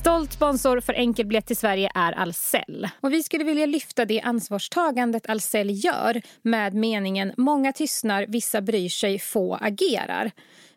Stolt 0.00 0.32
sponsor 0.32 0.80
för 0.80 0.94
enkelbiljett 0.94 1.46
till 1.46 1.56
Sverige 1.56 1.90
är 1.94 2.20
Ahlsell. 2.20 2.88
Och 3.00 3.12
vi 3.12 3.22
skulle 3.22 3.44
vilja 3.44 3.66
lyfta 3.66 4.04
det 4.04 4.20
ansvarstagandet 4.20 5.30
Ahlsell 5.30 5.84
gör 5.84 6.22
med 6.42 6.74
meningen 6.74 7.32
“Många 7.36 7.72
tystnar, 7.72 8.26
vissa 8.28 8.60
bryr 8.60 8.88
sig, 8.88 9.18
få 9.18 9.54
agerar”. 9.54 10.30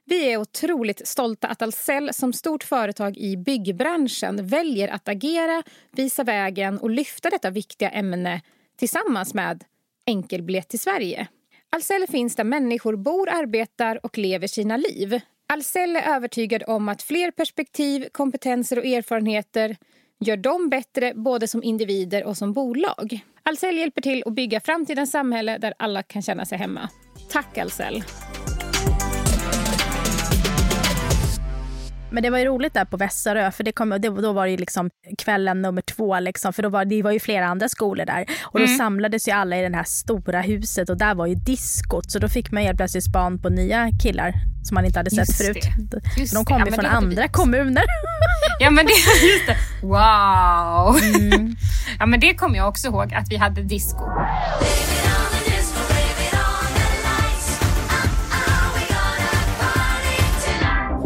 Vi 0.05 0.31
är 0.31 0.37
otroligt 0.37 1.07
stolta 1.07 1.47
att 1.47 1.61
Ahlsell 1.61 2.13
som 2.13 2.33
stort 2.33 2.63
företag 2.63 3.17
i 3.17 3.37
byggbranschen 3.37 4.47
väljer 4.47 4.87
att 4.87 5.07
agera, 5.07 5.63
visa 5.91 6.23
vägen 6.23 6.77
och 6.79 6.89
lyfta 6.89 7.29
detta 7.29 7.49
viktiga 7.49 7.89
ämne 7.89 8.41
tillsammans 8.77 9.33
med 9.33 9.63
enkelbiljett 10.05 10.69
till 10.69 10.79
Sverige. 10.79 11.27
Ahlsell 11.71 12.07
finns 12.07 12.35
där 12.35 12.43
människor 12.43 12.95
bor, 12.95 13.29
arbetar 13.29 14.05
och 14.05 14.17
lever 14.17 14.47
sina 14.47 14.77
liv. 14.77 15.21
Ahlsell 15.53 15.95
är 15.95 16.15
övertygad 16.15 16.63
om 16.67 16.89
att 16.89 17.01
fler 17.01 17.31
perspektiv, 17.31 18.07
kompetenser 18.11 18.79
och 18.79 18.85
erfarenheter 18.85 19.77
gör 20.19 20.37
dem 20.37 20.69
bättre 20.69 21.13
både 21.15 21.47
som 21.47 21.63
individer 21.63 22.23
och 22.23 22.37
som 22.37 22.53
bolag. 22.53 23.19
Ahlsell 23.43 23.77
hjälper 23.77 24.01
till 24.01 24.23
att 24.25 24.33
bygga 24.33 24.59
framtidens 24.59 25.11
samhälle 25.11 25.57
där 25.57 25.73
alla 25.79 26.03
kan 26.03 26.21
känna 26.21 26.45
sig 26.45 26.57
hemma. 26.57 26.89
Tack 27.29 27.57
Ahlsell! 27.57 28.03
Men 32.13 32.23
det 32.23 32.29
var 32.29 32.37
ju 32.37 32.45
roligt 32.45 32.73
där 32.73 32.85
på 32.85 32.97
Vässarö, 32.97 33.51
för 33.51 33.63
det 33.63 33.71
kom, 33.71 33.89
det, 33.89 34.09
då 34.09 34.33
var 34.33 34.45
det 34.45 34.51
ju 34.51 34.57
liksom 34.57 34.89
kvällen 35.17 35.61
nummer 35.61 35.81
två. 35.81 36.19
Liksom, 36.19 36.53
för 36.53 36.63
då 36.63 36.69
var, 36.69 36.85
det 36.85 37.01
var 37.03 37.11
ju 37.11 37.19
flera 37.19 37.45
andra 37.47 37.69
skolor 37.69 38.05
där. 38.05 38.25
Och 38.43 38.59
då 38.59 38.67
samlades 38.67 39.27
ju 39.27 39.31
alla 39.31 39.57
i 39.57 39.69
det 39.69 39.75
här 39.75 39.83
stora 39.83 40.41
huset 40.41 40.89
och 40.89 40.97
där 40.97 41.15
var 41.15 41.25
ju 41.25 41.35
diskot. 41.35 42.11
Så 42.11 42.19
då 42.19 42.27
fick 42.29 42.51
man 42.51 42.63
helt 42.63 42.77
plötsligt 42.77 43.03
span 43.03 43.39
på 43.41 43.49
nya 43.49 43.89
killar 44.03 44.33
som 44.63 44.75
man 44.75 44.85
inte 44.85 44.99
hade 44.99 45.09
sett 45.09 45.19
Just 45.19 45.37
förut. 45.43 45.67
det. 45.91 46.21
Just 46.21 46.33
de 46.33 46.45
kom 46.45 46.59
Ja, 46.59 46.65
ju 46.65 46.71
men 46.71 46.79
från 46.79 46.85
andra 46.85 47.27
kommuner. 47.27 47.83
Ja 48.59 48.69
men 48.71 48.85
det, 48.85 48.91
just 48.91 49.47
det. 49.47 49.57
Wow! 49.87 50.99
Ja 51.99 52.05
men 52.05 52.19
det 52.19 52.33
kommer 52.35 52.57
jag 52.57 52.67
också 52.69 52.87
ihåg 52.87 53.13
att 53.13 53.27
vi 53.29 53.37
hade 53.37 53.61
disco. 53.63 54.05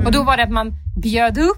Och 0.08 0.14
då 0.14 0.24
var 0.24 0.38
det 0.38 0.44
att 0.44 0.52
man 0.52 0.74
bjöd 1.02 1.38
upp 1.38 1.58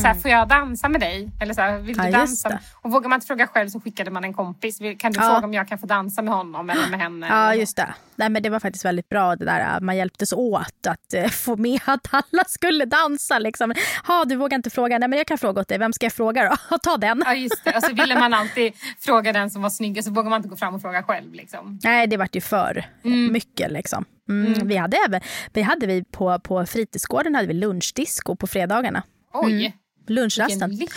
så 0.00 0.06
här, 0.06 0.14
får 0.14 0.30
jag 0.30 0.48
dansa 0.48 0.88
med 0.88 1.00
dig? 1.00 1.30
Eller 1.40 1.54
så 1.54 1.60
här, 1.60 1.78
vill 1.78 1.96
du 1.96 2.04
Ja, 2.04 2.10
dansa? 2.10 2.58
Och 2.74 2.90
vågar 2.90 3.08
man 3.08 3.16
inte 3.16 3.26
fråga 3.26 3.46
själv 3.46 3.68
så 3.68 3.80
skickade 3.80 4.10
man 4.10 4.24
en 4.24 4.34
kompis. 4.34 4.78
Kan 4.98 5.12
du 5.12 5.20
Ja. 5.20 5.28
fråga 5.28 5.46
om 5.46 5.54
jag 5.54 5.68
kan 5.68 5.78
få 5.78 5.86
dansa 5.86 6.22
med 6.22 6.34
honom 6.34 6.70
eller 6.70 6.88
med 6.90 7.00
henne? 7.00 7.26
Ja, 7.28 7.54
just 7.54 7.76
det. 7.76 7.94
Nej, 8.16 8.28
men 8.28 8.42
det 8.42 8.50
var 8.50 8.60
faktiskt 8.60 8.84
väldigt 8.84 9.08
bra 9.08 9.36
det 9.36 9.44
där. 9.44 9.80
Man 9.80 9.96
hjälptes 9.96 10.32
åt 10.32 10.86
att 10.88 11.14
eh, 11.14 11.26
få 11.28 11.56
med 11.56 11.80
att 11.84 12.08
alla 12.10 12.44
skulle 12.46 12.84
dansa. 12.84 13.38
Liksom. 13.38 13.74
Ha, 14.06 14.24
du 14.24 14.36
vågar 14.36 14.56
inte 14.56 14.70
fråga. 14.70 14.98
Nej, 14.98 15.08
men 15.08 15.16
jag 15.16 15.26
kan 15.26 15.38
fråga 15.38 15.60
åt 15.60 15.68
dig. 15.68 15.78
Vem 15.78 15.92
ska 15.92 16.06
jag 16.06 16.12
fråga 16.12 16.56
då? 16.70 16.78
Ta 16.82 16.96
den. 16.96 17.22
Ja 17.26 17.34
just 17.34 17.64
det. 17.64 17.76
Och 17.76 17.82
så 17.82 17.94
ville 17.94 18.18
man 18.20 18.34
alltid 18.34 18.72
fråga 19.00 19.32
den 19.32 19.50
som 19.50 19.62
var 19.62 19.70
snyggast 19.70 20.08
så 20.08 20.14
vågar 20.14 20.30
man 20.30 20.36
inte 20.36 20.48
gå 20.48 20.56
fram 20.56 20.74
och 20.74 20.80
fråga 20.80 21.02
själv. 21.02 21.32
Liksom. 21.34 21.78
Nej, 21.84 22.06
det 22.06 22.16
vart 22.16 22.36
ju 22.36 22.40
för 22.40 22.86
mycket. 23.30 23.72
Liksom. 23.72 24.04
Mm. 24.28 24.68
Vi 24.68 24.76
hade 24.76 24.96
även, 25.08 25.20
vi 25.52 25.62
hade 25.62 25.86
vi 25.86 26.04
på, 26.04 26.38
på 26.38 26.66
fritidsgården 26.66 27.34
hade 27.34 27.48
vi 27.48 27.54
lunchdisco 27.54 28.36
på 28.36 28.46
fredagarna. 28.46 29.02
Oj, 29.32 29.52
Mm. 29.66 29.72
Lunchrasten. 30.08 30.70
lyx. 30.76 30.96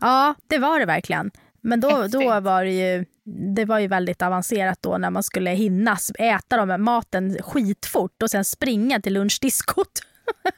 Ja, 0.00 0.34
det 0.48 0.58
var 0.58 0.80
det 0.80 0.86
verkligen. 0.86 1.30
Men 1.62 1.80
då, 1.80 1.88
Häftigt. 1.90 2.12
då 2.12 2.40
var 2.40 2.64
det 2.64 2.70
ju 2.72 3.04
det 3.54 3.64
var 3.64 3.78
ju 3.78 3.86
väldigt 3.86 4.22
avancerat 4.22 4.78
då 4.82 4.98
när 4.98 5.10
man 5.10 5.22
skulle 5.22 5.50
hinna 5.50 5.96
äta 6.18 6.66
de 6.66 6.82
maten 6.84 7.38
skitfort 7.42 8.22
och 8.22 8.30
sen 8.30 8.44
springa 8.44 9.00
till 9.00 9.12
lunchdiskot. 9.12 9.88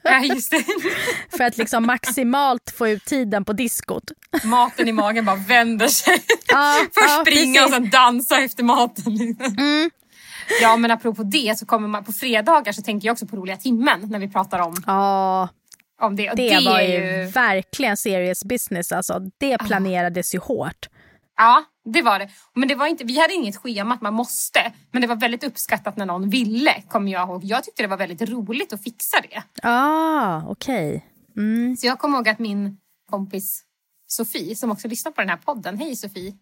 Ja, 0.03 0.19
just 0.25 0.51
det. 0.51 0.65
För 1.37 1.45
att 1.45 1.57
liksom 1.57 1.87
maximalt 1.87 2.71
få 2.77 2.89
ut 2.89 3.05
tiden 3.05 3.45
på 3.45 3.53
diskot. 3.53 4.05
Maten 4.45 4.89
i 4.89 4.93
magen 4.93 5.25
bara 5.25 5.37
vänder 5.37 5.89
sig. 5.89 6.23
Ja, 6.49 6.75
Först 6.95 7.09
ja, 7.09 7.25
springa 7.27 7.65
och 7.65 7.71
precis. 7.71 7.83
sen 7.85 7.91
dansa 7.91 8.41
efter 8.41 8.65
maten. 8.65 9.15
liksom. 9.17 9.57
Ja 10.62 10.76
men 10.76 10.91
apropå 10.91 11.23
det 11.23 11.59
så 11.59 11.67
kommer 11.67 11.88
man 11.88 12.05
på 12.05 12.12
fredagar 12.12 12.73
så 12.73 12.83
tänker 12.83 13.07
jag 13.09 13.12
också 13.12 13.26
på 13.26 13.37
roliga 13.37 13.57
timmen 13.57 14.00
när 14.11 14.19
vi 14.19 14.29
pratar 14.29 14.59
om, 14.59 14.75
Ja, 14.87 15.49
om 16.00 16.17
det. 16.17 16.31
Och 16.31 16.37
det, 16.37 16.59
det 16.59 16.65
var 16.65 16.81
ju 16.81 17.26
verkligen 17.26 17.97
serious 17.97 18.45
business. 18.45 18.93
Alltså. 18.93 19.21
Det 19.38 19.59
planerades 19.59 20.35
ju 20.35 20.38
hårt. 20.38 20.88
Ja, 21.37 21.65
det 21.85 22.03
var 22.03 22.19
det. 22.19 22.31
Men 22.55 22.69
det 22.69 22.75
var 22.75 22.87
inte, 22.87 23.05
vi 23.05 23.21
hade 23.21 23.35
inget 23.35 23.57
schema 23.57 23.95
att 23.95 24.00
man 24.00 24.15
måste. 24.15 24.73
Men 24.91 25.03
det 25.03 25.09
var 25.09 25.17
väldigt 25.17 25.45
uppskattat 25.45 25.97
när 25.97 26.07
någon 26.07 26.31
ville, 26.31 26.83
kommer 26.88 27.12
jag 27.12 27.29
ihåg. 27.29 27.45
Jag 27.45 27.65
tyckte 27.65 27.83
det 27.83 27.88
var 27.88 27.97
väldigt 27.97 28.31
roligt 28.31 28.73
att 28.73 28.83
fixa 28.83 29.17
det. 29.31 29.43
Ah, 29.62 30.43
okej. 30.49 31.07
Mm. 31.37 31.76
Så 31.76 31.87
jag 31.87 31.99
kommer 31.99 32.19
ihåg 32.19 32.29
att 32.29 32.38
min 32.38 32.79
kompis 33.11 33.62
Sofie, 34.07 34.57
som 34.57 34.71
också 34.71 34.88
lyssnar 34.88 35.12
på 35.12 35.21
den 35.21 35.31
här 35.31 35.37
podden, 35.37 35.79
hej 35.79 35.97
Sofie. 35.97 36.33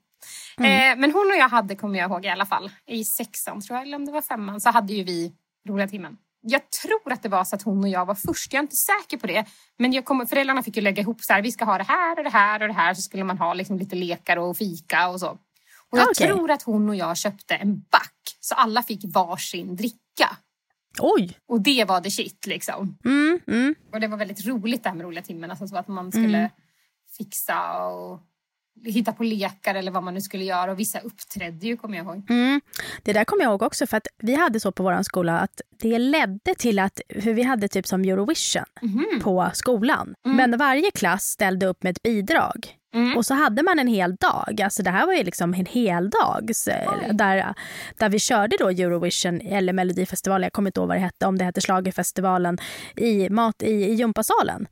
Eh, 0.58 0.96
men 0.96 1.12
hon 1.12 1.30
och 1.30 1.36
jag 1.38 1.48
hade, 1.48 1.76
kommer 1.76 1.98
jag 1.98 2.10
ihåg 2.10 2.24
i 2.24 2.28
alla 2.28 2.46
fall, 2.46 2.70
i 2.86 3.04
sexan 3.04 3.60
tror 3.60 3.76
jag, 3.76 3.86
eller 3.86 3.96
om 3.96 4.04
det 4.04 4.12
var 4.12 4.22
femman, 4.22 4.60
så 4.60 4.70
hade 4.70 4.92
ju 4.92 5.04
vi 5.04 5.32
roliga 5.68 5.88
timmen. 5.88 6.16
Jag 6.46 6.70
tror 6.70 7.12
att 7.12 7.22
det 7.22 7.28
var 7.28 7.44
så 7.44 7.56
att 7.56 7.62
hon 7.62 7.84
och 7.84 7.88
jag 7.88 8.06
var 8.06 8.14
först, 8.14 8.52
jag 8.52 8.58
är 8.58 8.62
inte 8.62 8.76
säker 8.76 9.16
på 9.16 9.26
det. 9.26 9.44
Men 9.78 9.92
jag 9.92 10.04
kommer, 10.04 10.26
föräldrarna 10.26 10.62
fick 10.62 10.76
ju 10.76 10.82
lägga 10.82 11.02
ihop 11.02 11.20
så 11.20 11.32
här, 11.32 11.42
vi 11.42 11.52
ska 11.52 11.64
ha 11.64 11.78
det 11.78 11.84
här 11.84 12.18
och 12.18 12.24
det 12.24 12.30
här 12.30 12.62
och 12.62 12.68
det 12.68 12.74
här. 12.74 12.94
Så 12.94 13.02
skulle 13.02 13.24
man 13.24 13.38
ha 13.38 13.54
liksom 13.54 13.78
lite 13.78 13.96
lekar 13.96 14.36
och 14.36 14.56
fika 14.56 15.08
och 15.08 15.20
så. 15.20 15.38
Och 15.90 15.98
jag 15.98 16.08
Okej. 16.10 16.26
tror 16.26 16.50
att 16.50 16.62
hon 16.62 16.88
och 16.88 16.96
jag 16.96 17.16
köpte 17.16 17.54
en 17.54 17.80
back, 17.80 18.36
så 18.40 18.54
alla 18.54 18.82
fick 18.82 19.00
varsin 19.04 19.76
dricka. 19.76 20.36
Oj! 20.98 21.38
Och 21.46 21.60
det 21.60 21.84
var 21.84 22.00
the 22.00 22.10
shit 22.10 22.46
liksom. 22.46 22.98
Mm, 23.04 23.40
mm. 23.46 23.74
Och 23.92 24.00
det 24.00 24.08
var 24.08 24.16
väldigt 24.16 24.46
roligt 24.46 24.82
det 24.82 24.88
här 24.88 24.96
med 24.96 25.04
roliga 25.04 25.22
timmen. 25.22 25.50
Alltså 25.50 25.68
så 25.68 25.76
att 25.76 25.88
man 25.88 26.12
skulle 26.12 26.50
fixa 27.16 27.86
och 27.86 28.20
hitta 28.84 29.12
på 29.12 29.24
lekar 29.24 29.74
eller 29.74 29.90
vad 29.90 30.02
man 30.02 30.14
nu 30.14 30.20
skulle 30.20 30.44
göra. 30.44 30.72
Och 30.72 30.78
vissa 30.78 30.98
uppträdde 30.98 31.66
ju 31.66 31.76
kommer 31.76 31.96
jag 31.96 32.06
ihåg. 32.06 32.30
Mm. 32.30 32.60
Det 33.02 33.12
där 33.12 33.24
kommer 33.24 33.42
jag 33.42 33.50
ihåg 33.50 33.62
också 33.62 33.86
för 33.86 33.96
att 33.96 34.06
vi 34.18 34.34
hade 34.34 34.60
så 34.60 34.72
på 34.72 34.82
vår 34.82 35.02
skola 35.02 35.38
att 35.38 35.60
det 35.80 35.98
ledde 35.98 36.54
till 36.58 36.78
att 36.78 37.00
hur 37.08 37.34
vi 37.34 37.42
hade 37.42 37.68
typ 37.68 37.86
som 37.86 38.00
Eurovision 38.00 38.64
på 39.22 39.50
skolan. 39.54 40.14
Men 40.24 40.58
varje 40.58 40.90
klass 40.90 41.24
ställde 41.24 41.66
upp 41.66 41.82
med 41.82 41.90
ett 41.90 42.02
bidrag. 42.02 42.78
Mm. 42.94 43.16
Och 43.16 43.26
så 43.26 43.34
hade 43.34 43.62
man 43.62 43.78
en 43.78 43.86
hel 43.86 44.16
dag. 44.16 44.60
Alltså 44.60 44.82
det 44.82 44.90
här 44.90 45.06
var 45.06 45.12
ju 45.12 45.22
liksom 45.22 45.54
en 45.54 45.66
hel 45.66 46.10
dag 46.10 46.50
där, 47.12 47.54
där 47.98 48.08
vi 48.08 48.18
körde 48.18 48.56
då 48.58 48.68
Eurovision 48.68 49.40
eller 49.40 49.72
Melodifestivalen. 49.72 50.42
Jag 50.42 50.52
kommer 50.52 50.68
inte 50.68 50.80
ihåg 50.80 50.88
vad 50.88 50.96
det 50.96 51.00
hette, 51.00 51.26
om 51.26 51.38
det 51.38 51.44
hette 51.44 51.60
Schlagerfestivalen 51.60 52.58
i, 52.96 53.28
mat, 53.28 53.62
i, 53.62 53.70
i 53.70 53.94
gympasalen. 53.94 54.66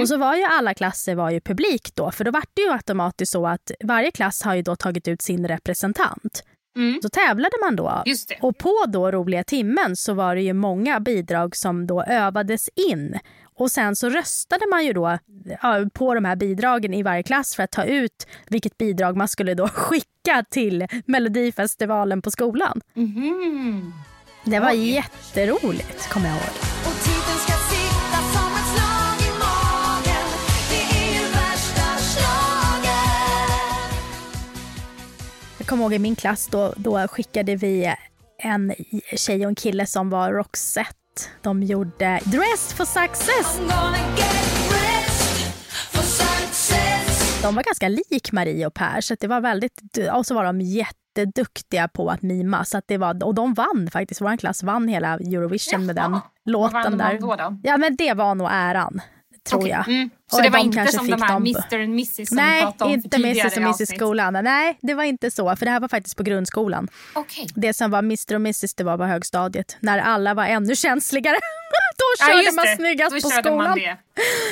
Och 0.00 0.08
så 0.08 0.16
var 0.16 0.36
ju 0.36 0.42
alla 0.42 0.74
klasser 0.74 1.14
var 1.14 1.30
ju 1.30 1.40
publik 1.40 1.94
då, 1.94 2.10
för 2.10 2.24
då 2.24 2.30
var 2.30 2.42
det 2.54 2.62
ju 2.62 2.72
automatiskt 2.72 3.32
så 3.32 3.46
att 3.46 3.70
varje 3.84 4.10
klass 4.10 4.42
har 4.42 4.54
ju 4.54 4.62
då 4.62 4.76
tagit 4.76 5.08
ut 5.08 5.22
sin 5.22 5.48
representant. 5.48 6.42
Mm. 6.76 6.98
Så 7.02 7.08
tävlade 7.08 7.56
man 7.64 7.76
då. 7.76 8.04
Och 8.40 8.58
på 8.58 8.84
då 8.88 9.10
roliga 9.10 9.44
timmen 9.44 9.96
så 9.96 10.14
var 10.14 10.34
det 10.34 10.42
ju 10.42 10.52
många 10.52 11.00
bidrag 11.00 11.56
som 11.56 11.86
då 11.86 12.02
övades 12.02 12.68
in. 12.68 13.18
Och 13.54 13.70
sen 13.70 13.96
så 13.96 14.08
röstade 14.08 14.66
man 14.70 14.84
ju 14.84 14.92
då 14.92 15.18
på 15.92 16.14
de 16.14 16.24
här 16.24 16.36
bidragen 16.36 16.94
i 16.94 17.02
varje 17.02 17.22
klass 17.22 17.54
för 17.56 17.62
att 17.62 17.70
ta 17.70 17.84
ut 17.84 18.26
vilket 18.48 18.78
bidrag 18.78 19.16
man 19.16 19.28
skulle 19.28 19.54
då 19.54 19.68
skicka 19.72 20.44
till 20.50 20.86
Melodifestivalen 21.06 22.22
på 22.22 22.30
skolan. 22.30 22.80
Mhm. 22.94 23.92
Det 24.44 24.60
var 24.60 24.70
jätteroligt, 24.70 26.08
kommer 26.08 26.26
jag 26.26 26.36
ihåg. 26.36 26.77
Kommer 35.68 35.84
ihåg 35.84 35.94
i 35.94 35.98
min 35.98 36.16
klass 36.16 36.46
då, 36.46 36.72
då 36.76 37.08
skickade 37.08 37.56
vi 37.56 37.94
en 38.38 38.74
tjej 39.16 39.44
och 39.46 39.48
en 39.48 39.54
kille 39.54 39.86
som 39.86 40.10
var 40.10 40.32
Roxette. 40.32 40.94
De 41.42 41.62
gjorde 41.62 42.20
Dressed 42.24 42.76
for 42.76 42.84
success. 42.84 43.60
For 45.92 46.02
success 46.02 47.42
De 47.42 47.54
var 47.54 47.62
ganska 47.62 47.88
lik 47.88 48.32
Marie 48.32 48.66
och 48.66 48.74
Per, 48.74 49.00
så 49.00 49.16
det 49.20 49.26
var 49.26 49.40
väldigt, 49.40 49.80
och 50.12 50.26
så 50.26 50.34
var 50.34 50.44
de 50.44 50.60
jätteduktiga 50.60 51.88
på 51.88 52.08
att 52.10 52.22
mima. 52.22 52.64
Så 52.64 52.78
att 52.78 52.84
det 52.88 52.98
var, 52.98 53.24
och 53.24 53.34
de 53.34 53.54
vann 53.54 53.88
faktiskt, 53.92 54.20
vår 54.20 54.36
klass 54.36 54.62
vann 54.62 54.88
hela 54.88 55.14
Eurovision 55.14 55.86
med 55.86 55.96
den 55.96 56.10
Jaha. 56.10 56.22
Vad 56.44 56.52
låten 56.52 56.82
vann 56.82 56.98
där. 56.98 57.18
då, 57.20 57.36
då? 57.36 57.60
Ja 57.62 57.76
men 57.76 57.96
det 57.96 58.14
var 58.14 58.34
nog 58.34 58.48
äran, 58.50 59.00
tror 59.48 59.60
Okej. 59.60 59.70
jag. 59.70 59.88
Mm. 59.88 60.10
Så 60.30 60.36
Och 60.36 60.42
det 60.42 60.48
var 60.50 60.58
de 60.58 60.64
inte 60.64 60.86
som 60.92 61.10
de 61.10 61.22
här 61.22 61.36
Mr 61.36 61.74
och 61.74 61.80
Mrs 61.84 62.28
som 62.28 62.36
Nej, 62.36 62.62
pratade 62.62 62.84
om 62.84 62.94
inte 62.94 63.08
för 63.18 63.24
Mrs 63.24 63.56
och 63.56 63.62
Mrs 63.62 63.88
skolan. 63.88 64.32
Nej, 64.44 64.78
det 64.82 64.94
var 64.94 65.04
inte 65.04 65.30
så. 65.30 65.56
För 65.56 65.64
det 65.66 65.70
här 65.72 65.80
var 65.80 65.88
faktiskt 65.88 66.16
på 66.16 66.22
grundskolan. 66.22 66.88
Okej. 67.12 67.46
Det 67.54 67.74
som 67.74 67.90
var 67.90 67.98
Mr 67.98 68.34
och 68.34 68.40
Mrs 68.40 68.74
det 68.74 68.84
var 68.84 68.98
på 68.98 69.04
högstadiet. 69.04 69.76
När 69.80 69.98
alla 69.98 70.34
var 70.34 70.44
ännu 70.46 70.76
känsligare. 70.76 71.36
Då 71.98 72.04
Ja, 72.20 72.26
körde 72.26 72.42
just 72.42 72.56
man 72.56 72.66
snyggast 72.76 73.10
Då 73.16 73.20
på 73.20 73.28
skolan. 73.28 73.78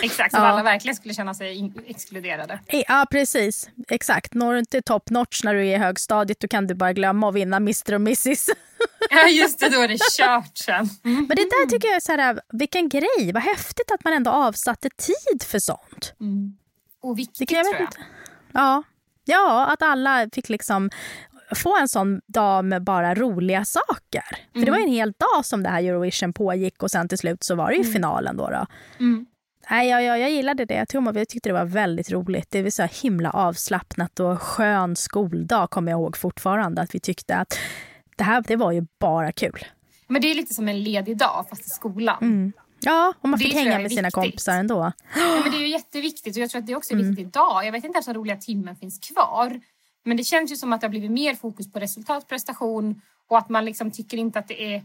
Exakt, 0.03 0.35
så 0.35 0.41
Ja. 0.41 0.47
alla 0.47 0.63
verkligen 0.63 0.97
skulle 0.97 1.15
känna 1.15 1.35
sig 1.35 1.73
exkluderade. 1.87 2.59
Ja, 2.89 3.07
precis. 3.11 3.69
Exakt. 3.89 4.35
Når 4.35 4.53
du 4.53 4.59
inte 4.59 4.83
top 4.83 5.11
notch 5.11 5.45
när 5.45 5.55
du 5.55 5.61
är 5.61 5.75
i 5.75 5.79
högstadiet 5.79 6.41
då 6.41 6.49
kan 6.49 6.67
du 6.67 6.75
bara 6.75 6.93
glömma 6.93 7.29
att 7.29 7.35
vinna 7.35 7.57
Mr 7.57 7.95
och 7.95 8.01
Mrs. 8.01 8.27
Ja 9.11 9.29
just 9.29 9.61
det, 9.61 9.69
då 9.69 9.81
är 9.81 9.89
det 9.89 9.99
kört 10.19 10.59
sen. 10.59 10.89
Mm. 11.05 11.17
Men 11.17 11.29
det 11.37 11.45
där 11.45 11.69
tycker 11.69 11.89
jag 11.89 11.97
är 11.97 12.01
så 12.01 12.13
här, 12.13 12.41
vilken 12.53 12.89
grej. 12.89 13.31
Vad 13.35 13.43
häftigt 13.43 13.91
att 13.91 14.05
man 14.05 14.13
ändå 14.13 14.31
avsatte 14.31 14.89
tid 14.91 15.43
för 15.43 15.59
sånt. 15.59 16.15
Och 17.03 17.17
Det 17.17 17.23
viktigt 17.23 17.51
jag 17.51 17.65
tror 17.65 17.75
jag. 17.75 17.83
inte. 17.83 17.97
Ja. 18.53 18.83
ja, 19.25 19.67
att 19.67 19.83
alla 19.83 20.29
fick 20.33 20.49
liksom 20.49 20.91
få 21.55 21.77
en 21.79 21.89
sån 21.89 22.21
dag 22.27 22.65
med 22.65 22.85
bara 22.85 23.15
roliga 23.15 23.65
saker. 23.65 24.25
För 24.53 24.61
det 24.61 24.71
var 24.71 24.79
en 24.79 24.89
hel 24.89 25.13
dag 25.13 25.45
som 25.45 25.63
det 25.63 25.69
här 25.69 25.83
Eurovision 25.83 26.33
pågick 26.33 26.83
och 26.83 26.91
sen 26.91 27.09
till 27.09 27.19
slut 27.19 27.45
så 27.45 27.55
var 27.55 27.71
det 27.71 27.77
ju 27.77 27.85
finalen 27.85 28.37
då. 28.37 28.51
då. 28.51 28.67
Mm. 29.01 29.27
Nej, 29.71 29.89
jag, 29.89 30.03
jag, 30.03 30.19
jag 30.19 30.31
gillade 30.31 30.65
det. 30.65 30.87
Tror, 30.87 31.17
jag 31.19 31.29
tyckte 31.29 31.49
det 31.49 31.53
var 31.53 31.65
väldigt 31.65 32.11
roligt. 32.13 32.47
Det 32.51 32.63
var 32.63 32.71
så 32.71 32.83
himla 32.83 33.31
avslappnat 33.31 34.21
och 34.21 34.43
skön 34.43 34.97
skoldag 34.97 35.71
kommer 35.71 35.93
jag 35.93 35.99
ihåg 36.01 36.17
fortfarande. 36.17 36.83
Att 36.83 36.95
vi 36.95 37.01
tyckte 37.01 37.37
att 37.37 37.59
det 38.17 38.25
här 38.25 38.45
det 38.49 38.57
var 38.57 38.73
ju 38.73 38.87
bara 39.01 39.33
kul. 39.33 39.65
Men 40.09 40.23
det 40.23 40.31
är 40.31 40.35
lite 40.35 40.55
som 40.55 40.69
en 40.69 40.83
ledig 40.83 41.17
dag 41.17 41.47
fast 41.51 41.67
i 41.67 41.71
skolan. 41.71 42.19
Mm. 42.23 42.53
Ja, 42.81 43.13
och 43.21 43.29
man 43.29 43.39
fick 43.39 43.55
hänga 43.55 43.73
är 43.75 43.83
med 43.83 43.93
sina 43.93 44.11
kompisar 44.11 44.53
ändå. 44.59 44.93
Ja, 45.17 45.41
men 45.43 45.53
det 45.53 45.59
är 45.59 45.61
ju 45.61 45.69
jätteviktigt 45.69 46.37
och 46.37 46.43
jag 46.43 46.51
tror 46.51 46.61
att 46.61 46.67
det 46.67 46.75
också 46.75 46.95
är 46.95 46.99
Mm. 46.99 47.09
viktigt 47.11 47.27
idag. 47.27 47.67
Jag 47.67 47.73
vet 47.73 47.85
inte 47.85 47.97
ens 47.97 48.09
om 48.09 48.15
roliga 48.15 48.37
timmen 48.37 48.77
finns 48.77 48.99
kvar. 48.99 49.61
Men 50.05 50.17
det 50.17 50.25
känns 50.25 50.53
ju 50.53 50.57
som 50.57 50.73
att 50.73 50.81
det 50.81 50.87
har 50.87 50.91
blivit 50.91 51.11
mer 51.11 51.35
fokus 51.35 51.73
på 51.73 51.81
resultat, 51.81 52.29
prestation 52.29 53.01
och 53.29 53.39
att 53.39 53.49
man 53.49 53.65
liksom 53.65 53.91
tycker 53.91 54.17
inte 54.17 54.39
att 54.39 54.49
det 54.49 54.75
är 54.75 54.85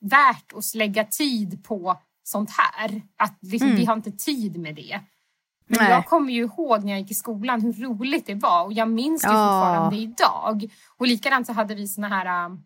värt 0.00 0.52
att 0.56 0.74
lägga 0.74 1.04
tid 1.04 1.64
på 1.64 2.00
sånt 2.22 2.50
här. 2.50 3.02
Att 3.16 3.38
liksom, 3.40 3.76
vi 3.76 3.84
har 3.84 3.94
inte 3.96 4.12
tid 4.12 4.56
med 4.56 4.74
det. 4.74 5.00
Men. 5.70 5.78
Nej. 5.84 5.90
jag 5.90 6.06
kommer 6.06 6.32
ju 6.32 6.42
ihåg 6.42 6.84
när 6.84 6.92
jag 6.92 7.00
gick 7.00 7.10
i 7.10 7.14
skolan 7.14 7.60
hur 7.60 7.72
roligt 7.72 8.26
det 8.26 8.34
var 8.34 8.64
och 8.64 8.72
jag 8.72 8.88
minns 8.88 9.22
det 9.22 9.28
Ja. 9.28 9.32
fortfarande 9.32 9.96
idag. 9.96 10.70
Och 10.98 11.06
likadant 11.06 11.46
så 11.46 11.52
hade 11.52 11.74
vi 11.74 11.86
såna 11.88 12.08
här 12.08 12.46
um, 12.46 12.62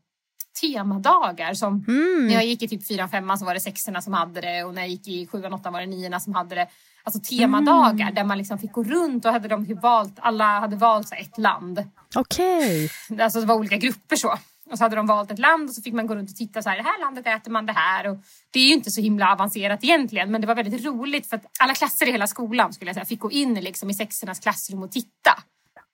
temadagar 0.60 1.54
som 1.54 1.84
Mm. 1.88 2.26
när 2.26 2.34
jag 2.34 2.44
gick 2.46 2.62
i 2.62 2.68
typ 2.68 2.88
4 2.88 3.08
5 3.08 3.36
så 3.36 3.44
var 3.44 3.54
det 3.54 3.60
sexorna 3.60 4.02
som 4.02 4.12
hade 4.12 4.40
det 4.40 4.64
och 4.64 4.74
när 4.74 4.82
jag 4.82 4.88
gick 4.90 5.08
i 5.08 5.26
7 5.26 5.42
8 5.44 5.70
var 5.70 5.80
det 5.80 5.86
niorna 5.86 6.20
som 6.20 6.34
hade 6.34 6.54
det. 6.54 6.66
Alltså 7.06 7.20
temadagar 7.20 8.02
Mm. 8.04 8.14
där 8.14 8.24
man 8.24 8.38
liksom 8.38 8.58
fick 8.58 8.72
gå 8.72 8.84
runt 8.84 9.24
och 9.24 9.32
hade 9.32 9.48
de 9.48 9.74
valt, 9.82 10.14
alla 10.18 10.60
hade 10.60 10.76
valt 10.76 11.12
ett 11.12 11.38
land. 11.38 11.84
Okej. 12.14 12.90
Alltså 13.20 13.40
det 13.40 13.46
var 13.46 13.54
olika 13.54 13.76
grupper 13.76 14.16
så. 14.16 14.34
Och 14.70 14.78
så 14.78 14.84
hade 14.84 14.96
de 14.96 15.06
valt 15.06 15.30
ett 15.30 15.38
land 15.38 15.68
och 15.68 15.74
så 15.74 15.82
fick 15.82 15.94
man 15.94 16.06
gå 16.06 16.14
runt 16.14 16.30
och 16.30 16.36
titta 16.36 16.62
så 16.62 16.68
här, 16.68 16.76
det 16.76 16.82
här 16.82 17.00
landet 17.00 17.26
äter 17.26 17.50
man 17.50 17.66
det 17.66 17.72
här. 17.72 18.08
Och 18.10 18.16
det 18.52 18.60
är 18.60 18.64
ju 18.66 18.72
inte 18.72 18.90
så 18.90 19.00
himla 19.00 19.32
avancerat 19.32 19.84
egentligen 19.84 20.30
men 20.30 20.40
det 20.40 20.46
var 20.46 20.54
väldigt 20.54 20.84
roligt 20.84 21.26
för 21.26 21.36
att 21.36 21.46
alla 21.60 21.74
klasser 21.74 22.08
i 22.08 22.12
hela 22.12 22.26
skolan 22.26 22.72
skulle 22.72 22.88
jag 22.88 22.94
säga 22.94 23.04
fick 23.04 23.20
gå 23.20 23.30
in 23.30 23.54
liksom, 23.54 23.90
i 23.90 23.94
sexornas 23.94 24.40
klassrum 24.40 24.82
och 24.82 24.92
titta. 24.92 25.30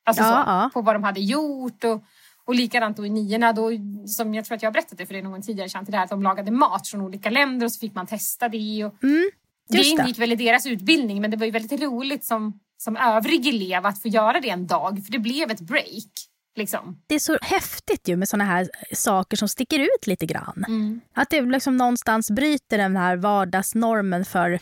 Alltså 0.05 0.23
Ja, 0.23 0.29
så, 0.29 0.49
ja. 0.49 0.69
på 0.73 0.81
vad 0.81 0.95
de 0.95 1.03
hade 1.03 1.19
gjort 1.19 1.83
och, 1.83 2.03
och 2.45 2.55
likadant 2.55 2.97
då 2.97 3.05
i 3.05 3.09
niorna 3.09 3.53
då, 3.53 3.69
som 4.07 4.33
jag 4.33 4.45
tror 4.45 4.55
att 4.55 4.61
jag 4.63 4.67
har 4.69 4.73
berättat 4.73 4.97
det 4.97 5.05
för 5.05 5.13
det 5.13 5.21
någon 5.21 5.41
tidigare 5.41 5.69
känt 5.69 5.91
det 5.91 5.97
här 5.97 6.03
att 6.03 6.09
de 6.09 6.23
lagade 6.23 6.51
mat 6.51 6.87
från 6.87 7.01
olika 7.01 7.29
länder 7.29 7.65
och 7.65 7.71
så 7.71 7.79
fick 7.79 7.95
man 7.95 8.07
testa 8.07 8.49
det. 8.49 8.85
Och, 8.85 9.03
Mm, 9.03 9.29
det. 9.69 9.77
ingick 9.83 10.19
väl 10.19 10.31
i 10.31 10.35
deras 10.35 10.65
utbildning 10.65 11.21
men 11.21 11.31
det 11.31 11.37
var 11.37 11.45
ju 11.45 11.51
väldigt 11.51 11.81
roligt 11.81 12.25
som, 12.25 12.59
som 12.77 12.97
övrig 12.97 13.47
elev 13.47 13.85
att 13.85 14.01
få 14.01 14.07
göra 14.07 14.39
det 14.39 14.49
en 14.49 14.67
dag 14.67 15.05
för 15.05 15.11
det 15.11 15.19
blev 15.19 15.51
ett 15.51 15.61
break. 15.61 16.11
Liksom. 16.55 17.01
Det 17.07 17.15
är 17.15 17.19
så 17.19 17.37
häftigt 17.41 18.07
ju 18.07 18.15
med 18.15 18.29
såna 18.29 18.43
här 18.43 18.69
saker 18.93 19.37
som 19.37 19.47
sticker 19.47 19.79
ut 19.79 20.07
lite 20.07 20.25
grann. 20.25 20.65
Mm. 20.67 21.01
Att 21.13 21.29
det 21.29 21.41
liksom 21.41 21.77
någonstans 21.77 22.31
bryter 22.31 22.77
den 22.77 22.97
här 22.97 23.15
vardagsnormen 23.15 24.25
för 24.25 24.59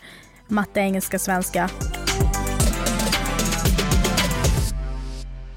matte, 0.47 0.79
engelska, 0.79 1.19
svenska. 1.19 1.69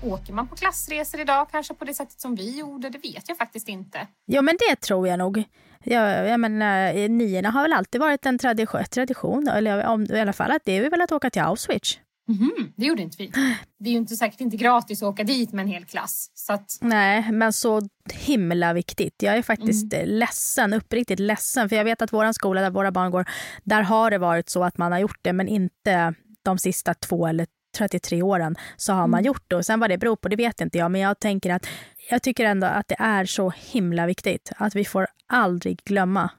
Åker 0.04 0.32
man 0.32 0.48
på 0.48 0.56
klassresor 0.56 1.20
idag 1.20 1.48
kanske 1.50 1.74
på 1.74 1.84
det 1.84 1.94
sättet 1.94 2.20
som 2.20 2.34
vi 2.34 2.58
gjorde? 2.58 2.90
Det 2.90 2.98
vet 2.98 3.28
jag 3.28 3.38
faktiskt 3.38 3.68
inte. 3.68 4.06
Ja, 4.24 4.42
men 4.42 4.56
det 4.68 4.76
tror 4.80 5.08
jag 5.08 5.18
nog. 5.18 5.44
Jag, 5.84 6.28
jag 6.28 6.40
menar, 6.40 7.08
niorna 7.08 7.50
har 7.50 7.62
väl 7.62 7.72
alltid 7.72 8.00
varit 8.00 8.26
en 8.26 8.38
tradition, 8.38 8.84
tradition 8.84 9.48
eller 9.48 9.86
om, 9.86 10.02
i 10.04 10.20
alla 10.20 10.32
fall 10.32 10.50
att 10.50 10.64
det 10.64 10.76
är 10.76 10.90
väl 10.90 11.00
att 11.00 11.12
åka 11.12 11.30
till 11.30 11.42
Auschwitz. 11.42 11.98
Mhm, 12.28 12.72
det 12.76 12.86
gjorde 12.86 13.02
inte 13.02 13.16
vi. 13.18 13.32
Det 13.78 13.88
är 13.88 13.92
ju 13.92 13.98
inte 13.98 14.16
säkert 14.16 14.40
inte 14.40 14.56
gratis 14.56 15.02
att 15.02 15.08
åka 15.08 15.24
dit 15.24 15.52
med 15.52 15.62
en 15.62 15.68
hel 15.68 15.84
klass. 15.84 16.30
Så 16.34 16.52
att, 16.52 16.78
Nej, 16.80 17.32
men 17.32 17.52
så 17.52 17.80
himla 18.12 18.72
viktigt. 18.72 19.22
Jag 19.22 19.36
är 19.36 19.42
faktiskt 19.42 19.94
mm. 19.94 20.08
ledsen, 20.08 20.72
uppriktigt 20.72 21.20
ledsen. 21.20 21.68
För 21.68 21.76
jag 21.76 21.84
vet 21.84 22.02
att 22.02 22.12
vår 22.12 22.32
skola 22.32 22.60
där 22.60 22.70
våra 22.70 22.90
barn 22.92 23.10
går, 23.10 23.24
där 23.64 23.82
har 23.82 24.10
det 24.10 24.18
varit 24.18 24.48
så 24.48 24.64
att 24.64 24.78
man 24.78 24.92
har 24.92 24.98
gjort 24.98 25.18
det, 25.22 25.32
men 25.32 25.48
inte 25.48 26.14
de 26.42 26.58
sista 26.58 26.94
två 26.94 27.26
eller 27.26 27.46
33 27.78 28.22
åren 28.22 28.56
så 28.76 28.92
har 28.92 29.06
man 29.06 29.18
Mm. 29.18 29.26
gjort 29.26 29.44
det. 29.48 29.56
Och 29.56 29.66
sen 29.66 29.80
vad 29.80 29.90
det 29.90 29.98
beror 29.98 30.16
på, 30.16 30.28
det 30.28 30.36
vet 30.36 30.60
inte 30.60 30.78
jag. 30.78 30.90
Men 30.90 31.00
jag 31.00 31.18
tänker 31.20 31.50
att 31.50 31.66
jag 32.10 32.22
tycker 32.22 32.44
ändå 32.44 32.66
att 32.66 32.88
det 32.88 32.96
är 32.98 33.24
så 33.24 33.52
himla 33.56 34.06
viktigt 34.06 34.52
att 34.56 34.74
vi 34.74 34.84
får 34.84 35.06
aldrig 35.26 35.80
glömma. 35.84 36.30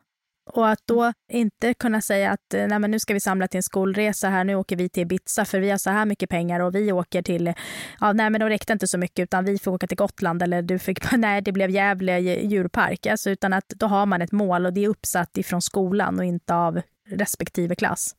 Och 0.46 0.70
att 0.70 0.80
då 0.86 1.14
inte 1.32 1.74
kunna 1.74 2.02
säga 2.02 2.32
att 2.32 2.54
eh, 2.54 2.68
Nej, 2.68 2.80
men 2.80 2.92
nu 2.92 3.00
ska 3.00 3.14
vi 3.14 3.20
samla 3.20 3.48
till 3.48 3.58
en 3.58 3.64
skolresa 3.64 4.30
här, 4.30 4.44
nu 4.44 4.56
åker 4.56 4.76
vi 4.76 4.90
till 4.90 5.04
Ibiza 5.04 5.46
för 5.46 5.60
vi 5.60 5.70
har 5.70 5.78
så 5.78 5.90
här 5.90 6.06
mycket 6.06 6.30
pengar 6.30 6.60
och 6.60 6.76
vi 6.76 6.92
åker 6.92 7.22
till, 7.22 7.54
ja 8.00 8.14
nej 8.14 8.30
men 8.30 8.40
de 8.40 8.50
räckte 8.50 8.74
inte 8.74 8.88
så 8.88 8.98
mycket 8.98 9.24
utan 9.24 9.46
vi 9.46 9.60
får 9.60 9.72
åka 9.72 9.88
till 9.88 9.98
Gotland 9.98 10.44
eller 10.44 10.62
du 10.62 10.80
fick, 10.80 11.12
nej 11.18 11.42
det 11.42 11.52
blev 11.52 11.70
Gävle 11.70 12.20
djurpark. 12.20 13.06
Alltså, 13.06 13.30
utan 13.30 13.54
att 13.54 13.70
då 13.70 13.88
har 13.88 14.06
man 14.06 14.22
ett 14.22 14.32
mål 14.32 14.66
och 14.66 14.74
det 14.74 14.84
är 14.84 14.90
uppsatt 14.90 15.38
ifrån 15.38 15.62
skolan 15.62 16.20
och 16.20 16.26
inte 16.26 16.56
av 16.56 16.82
respektive 17.10 17.76
klass. 17.76 18.16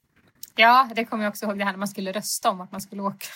ja, 0.57 0.89
det 0.95 1.05
kommer 1.05 1.25
jag 1.25 1.31
också 1.31 1.47
ihåg 1.47 1.59
det 1.59 1.65
här 1.65 1.73
när 1.73 1.79
man 1.79 1.89
skulle 1.89 2.13
rösta 2.13 2.51
om 2.51 2.61
att 2.61 2.73
man 2.73 2.81
skulle 2.81 3.03
åka. 3.03 3.27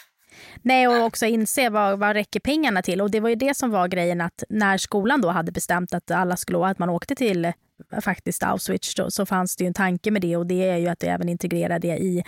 Nej, 0.63 0.89
och 0.89 1.05
också 1.05 1.27
inse 1.27 1.71
vad, 1.71 1.99
vad 1.99 2.13
räcker 2.13 2.41
pengarna 2.41 2.83
till. 2.83 3.01
Och 3.01 3.11
det 3.11 3.21
var 3.21 3.29
ju 3.29 3.35
det 3.35 3.57
som 3.57 3.71
var 3.71 3.89
grejen 3.89 4.21
att 4.21 4.43
när 4.49 4.79
skolan 4.79 5.21
då 5.21 5.29
hade 5.29 5.53
bestämt 5.53 5.95
att 5.95 6.11
alla 6.11 6.37
skulle 6.37 6.67
att 6.67 6.79
man 6.79 6.89
åkte 6.89 7.15
till 7.15 7.53
faktiskt 8.03 8.43
Auschwitz 8.43 8.95
då, 8.95 9.11
så 9.11 9.27
fanns 9.27 9.57
det 9.57 9.65
ju 9.65 9.69
en 9.69 9.75
tanke 9.75 10.11
med 10.11 10.23
det 10.23 10.37
och 10.37 10.47
det 10.47 10.69
är 10.69 10.77
ju 10.77 10.89
att 10.89 11.03
även 11.03 11.29
integrera 11.29 11.79
det 11.79 11.99
i 11.99 12.25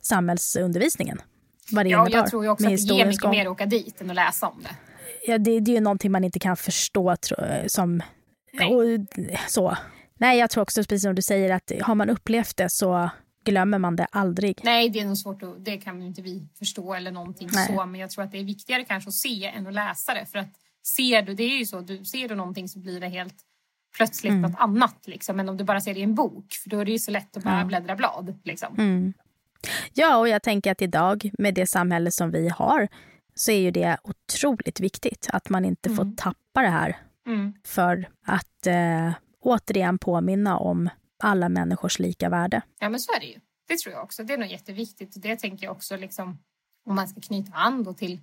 samhällsundervisningen. 0.00 1.18
Vad 1.70 1.86
det 1.86 1.90
Ja, 1.90 2.08
jag 2.10 2.30
tror 2.30 2.44
ju 2.44 2.50
också 2.50 2.66
att 2.66 2.88
det 2.88 2.94
ger 2.94 3.06
mycket 3.06 3.30
mer 3.30 3.46
att 3.46 3.52
åka 3.52 3.66
dit 3.66 4.00
än 4.00 4.10
att 4.10 4.16
läsa 4.16 4.48
om 4.48 4.62
det. 4.62 4.76
Ja, 5.26 5.38
det, 5.38 5.60
det 5.60 5.70
är 5.70 5.74
ju 5.74 5.80
någonting 5.80 6.12
man 6.12 6.24
inte 6.24 6.38
kan 6.38 6.56
förstå 6.56 7.16
tro, 7.16 7.36
som... 7.66 8.02
Nej. 8.52 8.74
Och, 8.74 8.82
så. 9.48 9.76
Nej, 10.18 10.38
jag 10.38 10.50
tror 10.50 10.62
också 10.62 10.80
precis 10.80 11.02
som 11.02 11.14
du 11.14 11.22
säger 11.22 11.50
att 11.50 11.72
har 11.82 11.94
man 11.94 12.10
upplevt 12.10 12.56
det 12.56 12.70
så 12.70 13.10
glömmer 13.44 13.78
man 13.78 13.96
det 13.96 14.06
aldrig. 14.10 14.60
Nej, 14.62 14.88
det 14.88 15.00
är 15.00 15.04
nog 15.04 15.18
svårt 15.18 15.42
att, 15.42 15.64
det 15.64 15.76
kan 15.76 16.02
inte 16.02 16.22
vi 16.22 16.48
förstå 16.58 16.94
eller 16.94 17.10
någonting 17.10 17.48
Nej. 17.52 17.66
så. 17.66 17.86
Men 17.86 18.00
jag 18.00 18.10
tror 18.10 18.24
att 18.24 18.32
det 18.32 18.38
är 18.38 18.44
viktigare 18.44 18.84
kanske 18.84 19.08
att 19.08 19.14
se 19.14 19.44
än 19.44 19.66
att 19.66 19.74
läsa 19.74 20.14
det. 20.14 20.26
För 20.26 20.38
att 20.38 20.48
ser 20.96 21.22
du, 21.22 21.34
det 21.34 21.42
är 21.42 21.58
ju 21.58 21.66
så, 21.66 21.80
du 21.80 22.04
ser 22.04 22.28
du 22.28 22.34
någonting 22.34 22.68
så 22.68 22.78
blir 22.78 23.00
det 23.00 23.08
helt 23.08 23.34
plötsligt 23.96 24.30
Mm. 24.30 24.42
något 24.42 24.60
annat 24.60 24.96
liksom. 25.06 25.36
Men 25.36 25.48
om 25.48 25.56
du 25.56 25.64
bara 25.64 25.80
ser 25.80 25.94
det 25.94 26.00
i 26.00 26.02
en 26.02 26.14
bok, 26.14 26.46
för 26.62 26.70
då 26.70 26.78
är 26.78 26.84
det 26.84 26.90
ju 26.92 26.98
så 26.98 27.10
lätt 27.10 27.36
att 27.36 27.42
bara 27.44 27.58
Ja. 27.58 27.64
bläddra 27.64 27.96
blad 27.96 28.38
liksom. 28.44 28.74
Mm. 28.78 29.12
Ja, 29.92 30.16
och 30.16 30.28
jag 30.28 30.42
tänker 30.42 30.72
att 30.72 30.82
idag 30.82 31.30
med 31.38 31.54
det 31.54 31.66
samhälle 31.66 32.10
som 32.10 32.30
vi 32.30 32.48
har 32.48 32.88
så 33.34 33.50
är 33.50 33.58
ju 33.60 33.70
det 33.70 33.98
otroligt 34.04 34.80
viktigt 34.80 35.28
att 35.32 35.48
man 35.48 35.64
inte 35.64 35.90
får 35.90 36.02
Mm. 36.02 36.16
tappa 36.16 36.62
det 36.62 36.68
här 36.68 36.96
Mm. 37.26 37.52
för 37.64 38.08
att 38.26 38.66
eh, 38.66 39.12
återigen 39.40 39.98
påminna 39.98 40.58
om 40.58 40.88
alla 41.22 41.48
människors 41.48 41.98
lika 41.98 42.28
värde. 42.28 42.60
Ja, 42.80 42.88
men 42.88 43.00
så 43.00 43.12
är 43.12 43.20
det 43.20 43.26
ju. 43.26 43.40
Det 43.68 43.78
tror 43.78 43.94
jag 43.94 44.04
också. 44.04 44.24
Det 44.24 44.34
är 44.34 44.38
nog 44.38 44.48
jätteviktigt. 44.48 45.16
Och 45.16 45.22
det 45.22 45.36
tänker 45.36 45.64
jag 45.66 45.72
också 45.76 45.96
liksom, 45.96 46.38
om 46.86 46.94
man 46.94 47.08
ska 47.08 47.20
knyta 47.20 47.52
an 47.52 47.94
till 47.94 48.20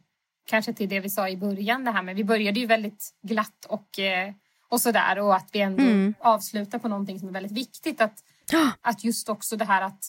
kanske 0.49 0.73
till 0.73 0.89
det 0.89 0.99
vi 0.99 1.09
sa 1.09 1.29
i 1.29 1.37
början. 1.37 1.83
Det 1.85 1.91
här 1.91 2.03
med, 2.03 2.15
vi 2.15 2.23
började 2.23 2.59
ju 2.59 2.65
väldigt 2.65 3.09
glatt 3.23 3.65
och, 3.69 3.99
eh, 3.99 4.33
och 4.71 4.81
sådär 4.81 5.19
och 5.19 5.35
att 5.35 5.49
vi 5.51 5.61
ändå 5.61 5.83
Mm. 5.83 6.13
avslutar 6.19 6.79
på 6.79 6.87
någonting 6.87 7.19
som 7.19 7.27
är 7.29 7.33
väldigt 7.33 7.51
viktigt. 7.51 8.01
Att, 8.01 8.23
att 8.81 9.03
just 9.03 9.29
också 9.29 9.57
det 9.57 9.65
här 9.65 9.81
att 9.81 10.05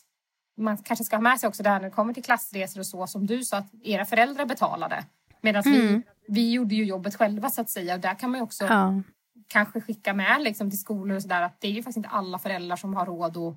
man 0.57 0.77
kanske 0.79 1.05
ska 1.05 1.17
ha 1.17 1.21
med 1.23 1.41
sig 1.41 1.49
också 1.49 1.63
det 1.63 1.69
här 1.71 1.81
när 1.81 1.89
det 1.89 1.95
kommer 1.95 2.15
till 2.15 2.25
klassresor 2.25 2.81
och 2.81 2.87
så 2.87 3.07
som 3.07 3.27
du 3.27 3.45
sa 3.45 3.57
att 3.57 3.75
era 3.85 4.05
föräldrar 4.05 4.47
betalade. 4.47 5.05
Medan 5.41 5.63
vi, 5.67 5.89
Mm. 5.89 6.03
vi 6.29 6.51
gjorde 6.53 6.75
ju 6.75 6.85
jobbet 6.85 7.15
själva 7.17 7.51
så 7.51 7.61
att 7.61 7.71
säga 7.71 7.95
och 7.95 8.01
där 8.01 8.15
kan 8.15 8.31
man 8.31 8.39
ju 8.41 8.45
också 8.45 8.65
Ja. 8.65 9.03
kanske 9.49 9.81
skicka 9.81 10.15
med 10.15 10.43
liksom, 10.43 10.71
till 10.71 10.79
skolor 10.81 11.17
och 11.17 11.23
sådär 11.23 11.43
att 11.43 11.61
det 11.61 11.69
är 11.69 11.73
ju 11.73 11.83
faktiskt 11.83 11.97
inte 11.97 12.09
alla 12.09 12.39
föräldrar 12.39 12.77
som 12.77 12.95
har 12.95 13.07
råd 13.07 13.37
att 13.37 13.57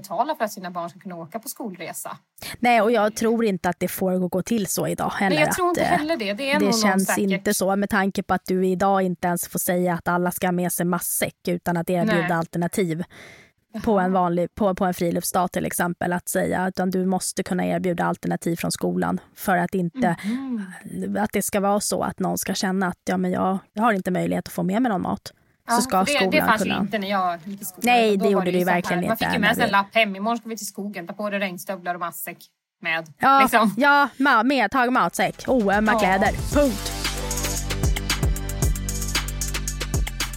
betala 0.00 0.34
för 0.34 0.44
att 0.44 0.52
sina 0.52 0.70
barn 0.70 0.90
ska 0.90 0.98
kunna 0.98 1.16
åka 1.16 1.38
på 1.38 1.48
skolresa. 1.48 2.16
Nej, 2.58 2.80
och 2.82 2.92
jag 2.92 3.16
tror 3.16 3.44
inte 3.44 3.68
att 3.68 3.80
det 3.80 3.88
får 3.88 4.28
gå 4.28 4.42
till 4.42 4.66
så 4.66 4.86
idag 4.86 5.10
heller. 5.10 5.36
Men 5.36 5.44
jag 5.44 5.54
tror 5.54 5.68
inte 5.68 5.80
eh, 5.80 5.86
heller 5.86 6.16
det. 6.16 6.32
Det 6.32 6.50
är 6.50 6.60
det 6.60 6.72
känns 6.72 7.06
säkert. 7.06 7.30
inte 7.30 7.54
så 7.54 7.76
med 7.76 7.90
tanke 7.90 8.22
på 8.22 8.34
att 8.34 8.46
du 8.46 8.66
idag 8.66 9.02
inte 9.02 9.28
ens 9.28 9.48
får 9.48 9.58
säga 9.58 9.94
att 9.94 10.08
alla 10.08 10.30
ska 10.30 10.46
ha 10.46 10.52
med 10.52 10.72
sig 10.72 10.86
matsäck 10.86 11.48
utan 11.48 11.76
att 11.76 11.90
erbjuda 11.90 12.22
Nej. 12.28 12.32
alternativ 12.32 13.04
på 13.84 13.98
en, 13.98 14.12
vanlig, 14.12 14.54
på, 14.54 14.74
på 14.74 14.84
en 14.84 14.94
friluftsdag 14.94 15.52
till 15.52 15.66
exempel. 15.66 16.12
Att 16.12 16.28
säga 16.28 16.68
utan 16.68 16.90
du 16.90 17.06
måste 17.06 17.42
kunna 17.42 17.66
erbjuda 17.66 18.04
alternativ 18.04 18.56
från 18.56 18.72
skolan 18.72 19.20
för 19.36 19.56
att 19.56 19.74
inte 19.74 20.16
Mm. 20.24 21.16
att 21.18 21.32
det 21.32 21.42
ska 21.42 21.60
vara 21.60 21.80
så 21.80 22.02
att 22.02 22.18
någon 22.18 22.38
ska 22.38 22.54
känna 22.54 22.86
att 22.86 22.98
ja, 23.04 23.16
men 23.16 23.30
jag, 23.30 23.58
jag 23.72 23.82
har 23.82 23.92
inte 23.92 24.10
möjlighet 24.10 24.48
att 24.48 24.52
få 24.52 24.62
med 24.62 24.82
mig 24.82 24.92
någon 24.92 25.02
mat. 25.02 25.32
Ja, 25.68 25.74
så 25.76 25.82
ska 25.82 25.98
det, 26.04 26.06
skolan 26.06 26.30
det 26.30 26.42
fanns 26.42 26.62
kunna... 26.62 26.74
ju 26.74 26.80
inte 26.80 26.98
när 26.98 27.10
jag 27.10 27.38
gick 27.44 27.62
i 27.62 27.64
skolan. 27.64 27.82
Nej, 27.84 28.16
det 28.16 28.28
gjorde 28.28 28.50
det 28.50 28.58
ju 28.58 28.64
verkligen 28.64 29.00
Man 29.02 29.10
inte 29.12 29.24
fick 29.24 29.34
ju 29.34 29.40
med 29.40 29.54
sig 29.54 29.64
en 29.64 29.70
lapp 29.70 29.94
hem. 29.94 30.16
Imorgon 30.16 30.38
ska 30.38 30.48
vi 30.48 30.56
till 30.56 30.66
skogen. 30.66 31.06
Ta 31.06 31.12
på 31.12 31.30
dig 31.30 31.38
regnstövlar 31.40 31.94
och 31.94 32.00
matsäck 32.00 32.38
med. 32.82 33.06
Ja, 33.18 33.40
Liksom. 33.40 33.74
ja 33.76 34.08
ma- 34.18 34.44
med 34.44 34.70
tag 34.70 34.92
matsäck, 34.92 35.44
oömma 35.48 35.92
Ja. 35.92 35.98
kläder, 35.98 36.30
punkt. 36.54 36.97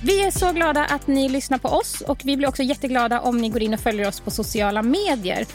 Vi 0.03 0.23
är 0.23 0.31
så 0.31 0.51
glada 0.51 0.85
att 0.85 1.07
ni 1.07 1.29
lyssnar 1.29 1.57
på 1.57 1.67
oss 1.67 2.01
och 2.01 2.21
vi 2.23 2.37
blir 2.37 2.47
också 2.47 2.63
jätteglada 2.63 3.21
om 3.21 3.37
ni 3.37 3.49
går 3.49 3.61
in 3.61 3.73
och 3.73 3.79
följer 3.79 4.07
oss 4.07 4.19
på 4.19 4.31
sociala 4.31 4.81
medier. 4.81 5.45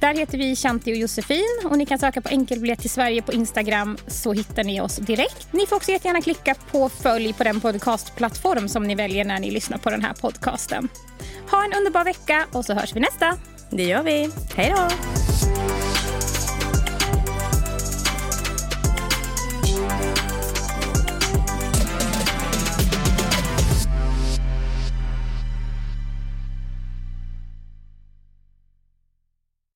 Där 0.00 0.14
heter 0.14 0.38
vi 0.38 0.56
Shanti 0.56 0.92
och 0.92 0.96
Josefin 0.96 1.60
och 1.64 1.78
ni 1.78 1.86
kan 1.86 1.98
söka 1.98 2.20
på 2.20 2.28
enkelbiljett 2.28 2.80
till 2.80 2.90
Sverige 2.90 3.22
på 3.22 3.32
Instagram 3.32 3.96
så 4.06 4.32
hittar 4.32 4.64
ni 4.64 4.80
oss 4.80 4.96
direkt. 4.96 5.52
Ni 5.52 5.66
får 5.66 5.76
också 5.76 5.90
jättegärna 5.90 6.20
klicka 6.20 6.54
på 6.70 6.88
följ 6.88 7.32
på 7.32 7.44
den 7.44 7.60
podcastplattform 7.60 8.68
som 8.68 8.82
ni 8.84 8.94
väljer 8.94 9.24
när 9.24 9.40
ni 9.40 9.50
lyssnar 9.50 9.78
på 9.78 9.90
den 9.90 10.02
här 10.02 10.12
podcasten. 10.12 10.88
Ha 11.50 11.64
en 11.64 11.72
underbar 11.72 12.04
vecka 12.04 12.46
och 12.52 12.64
så 12.64 12.74
hörs 12.74 12.96
vi 12.96 13.00
nästa. 13.00 13.36
Det 13.70 13.84
gör 13.84 14.02
vi. 14.02 14.30
Hej 14.56 14.74
då! 14.76 15.21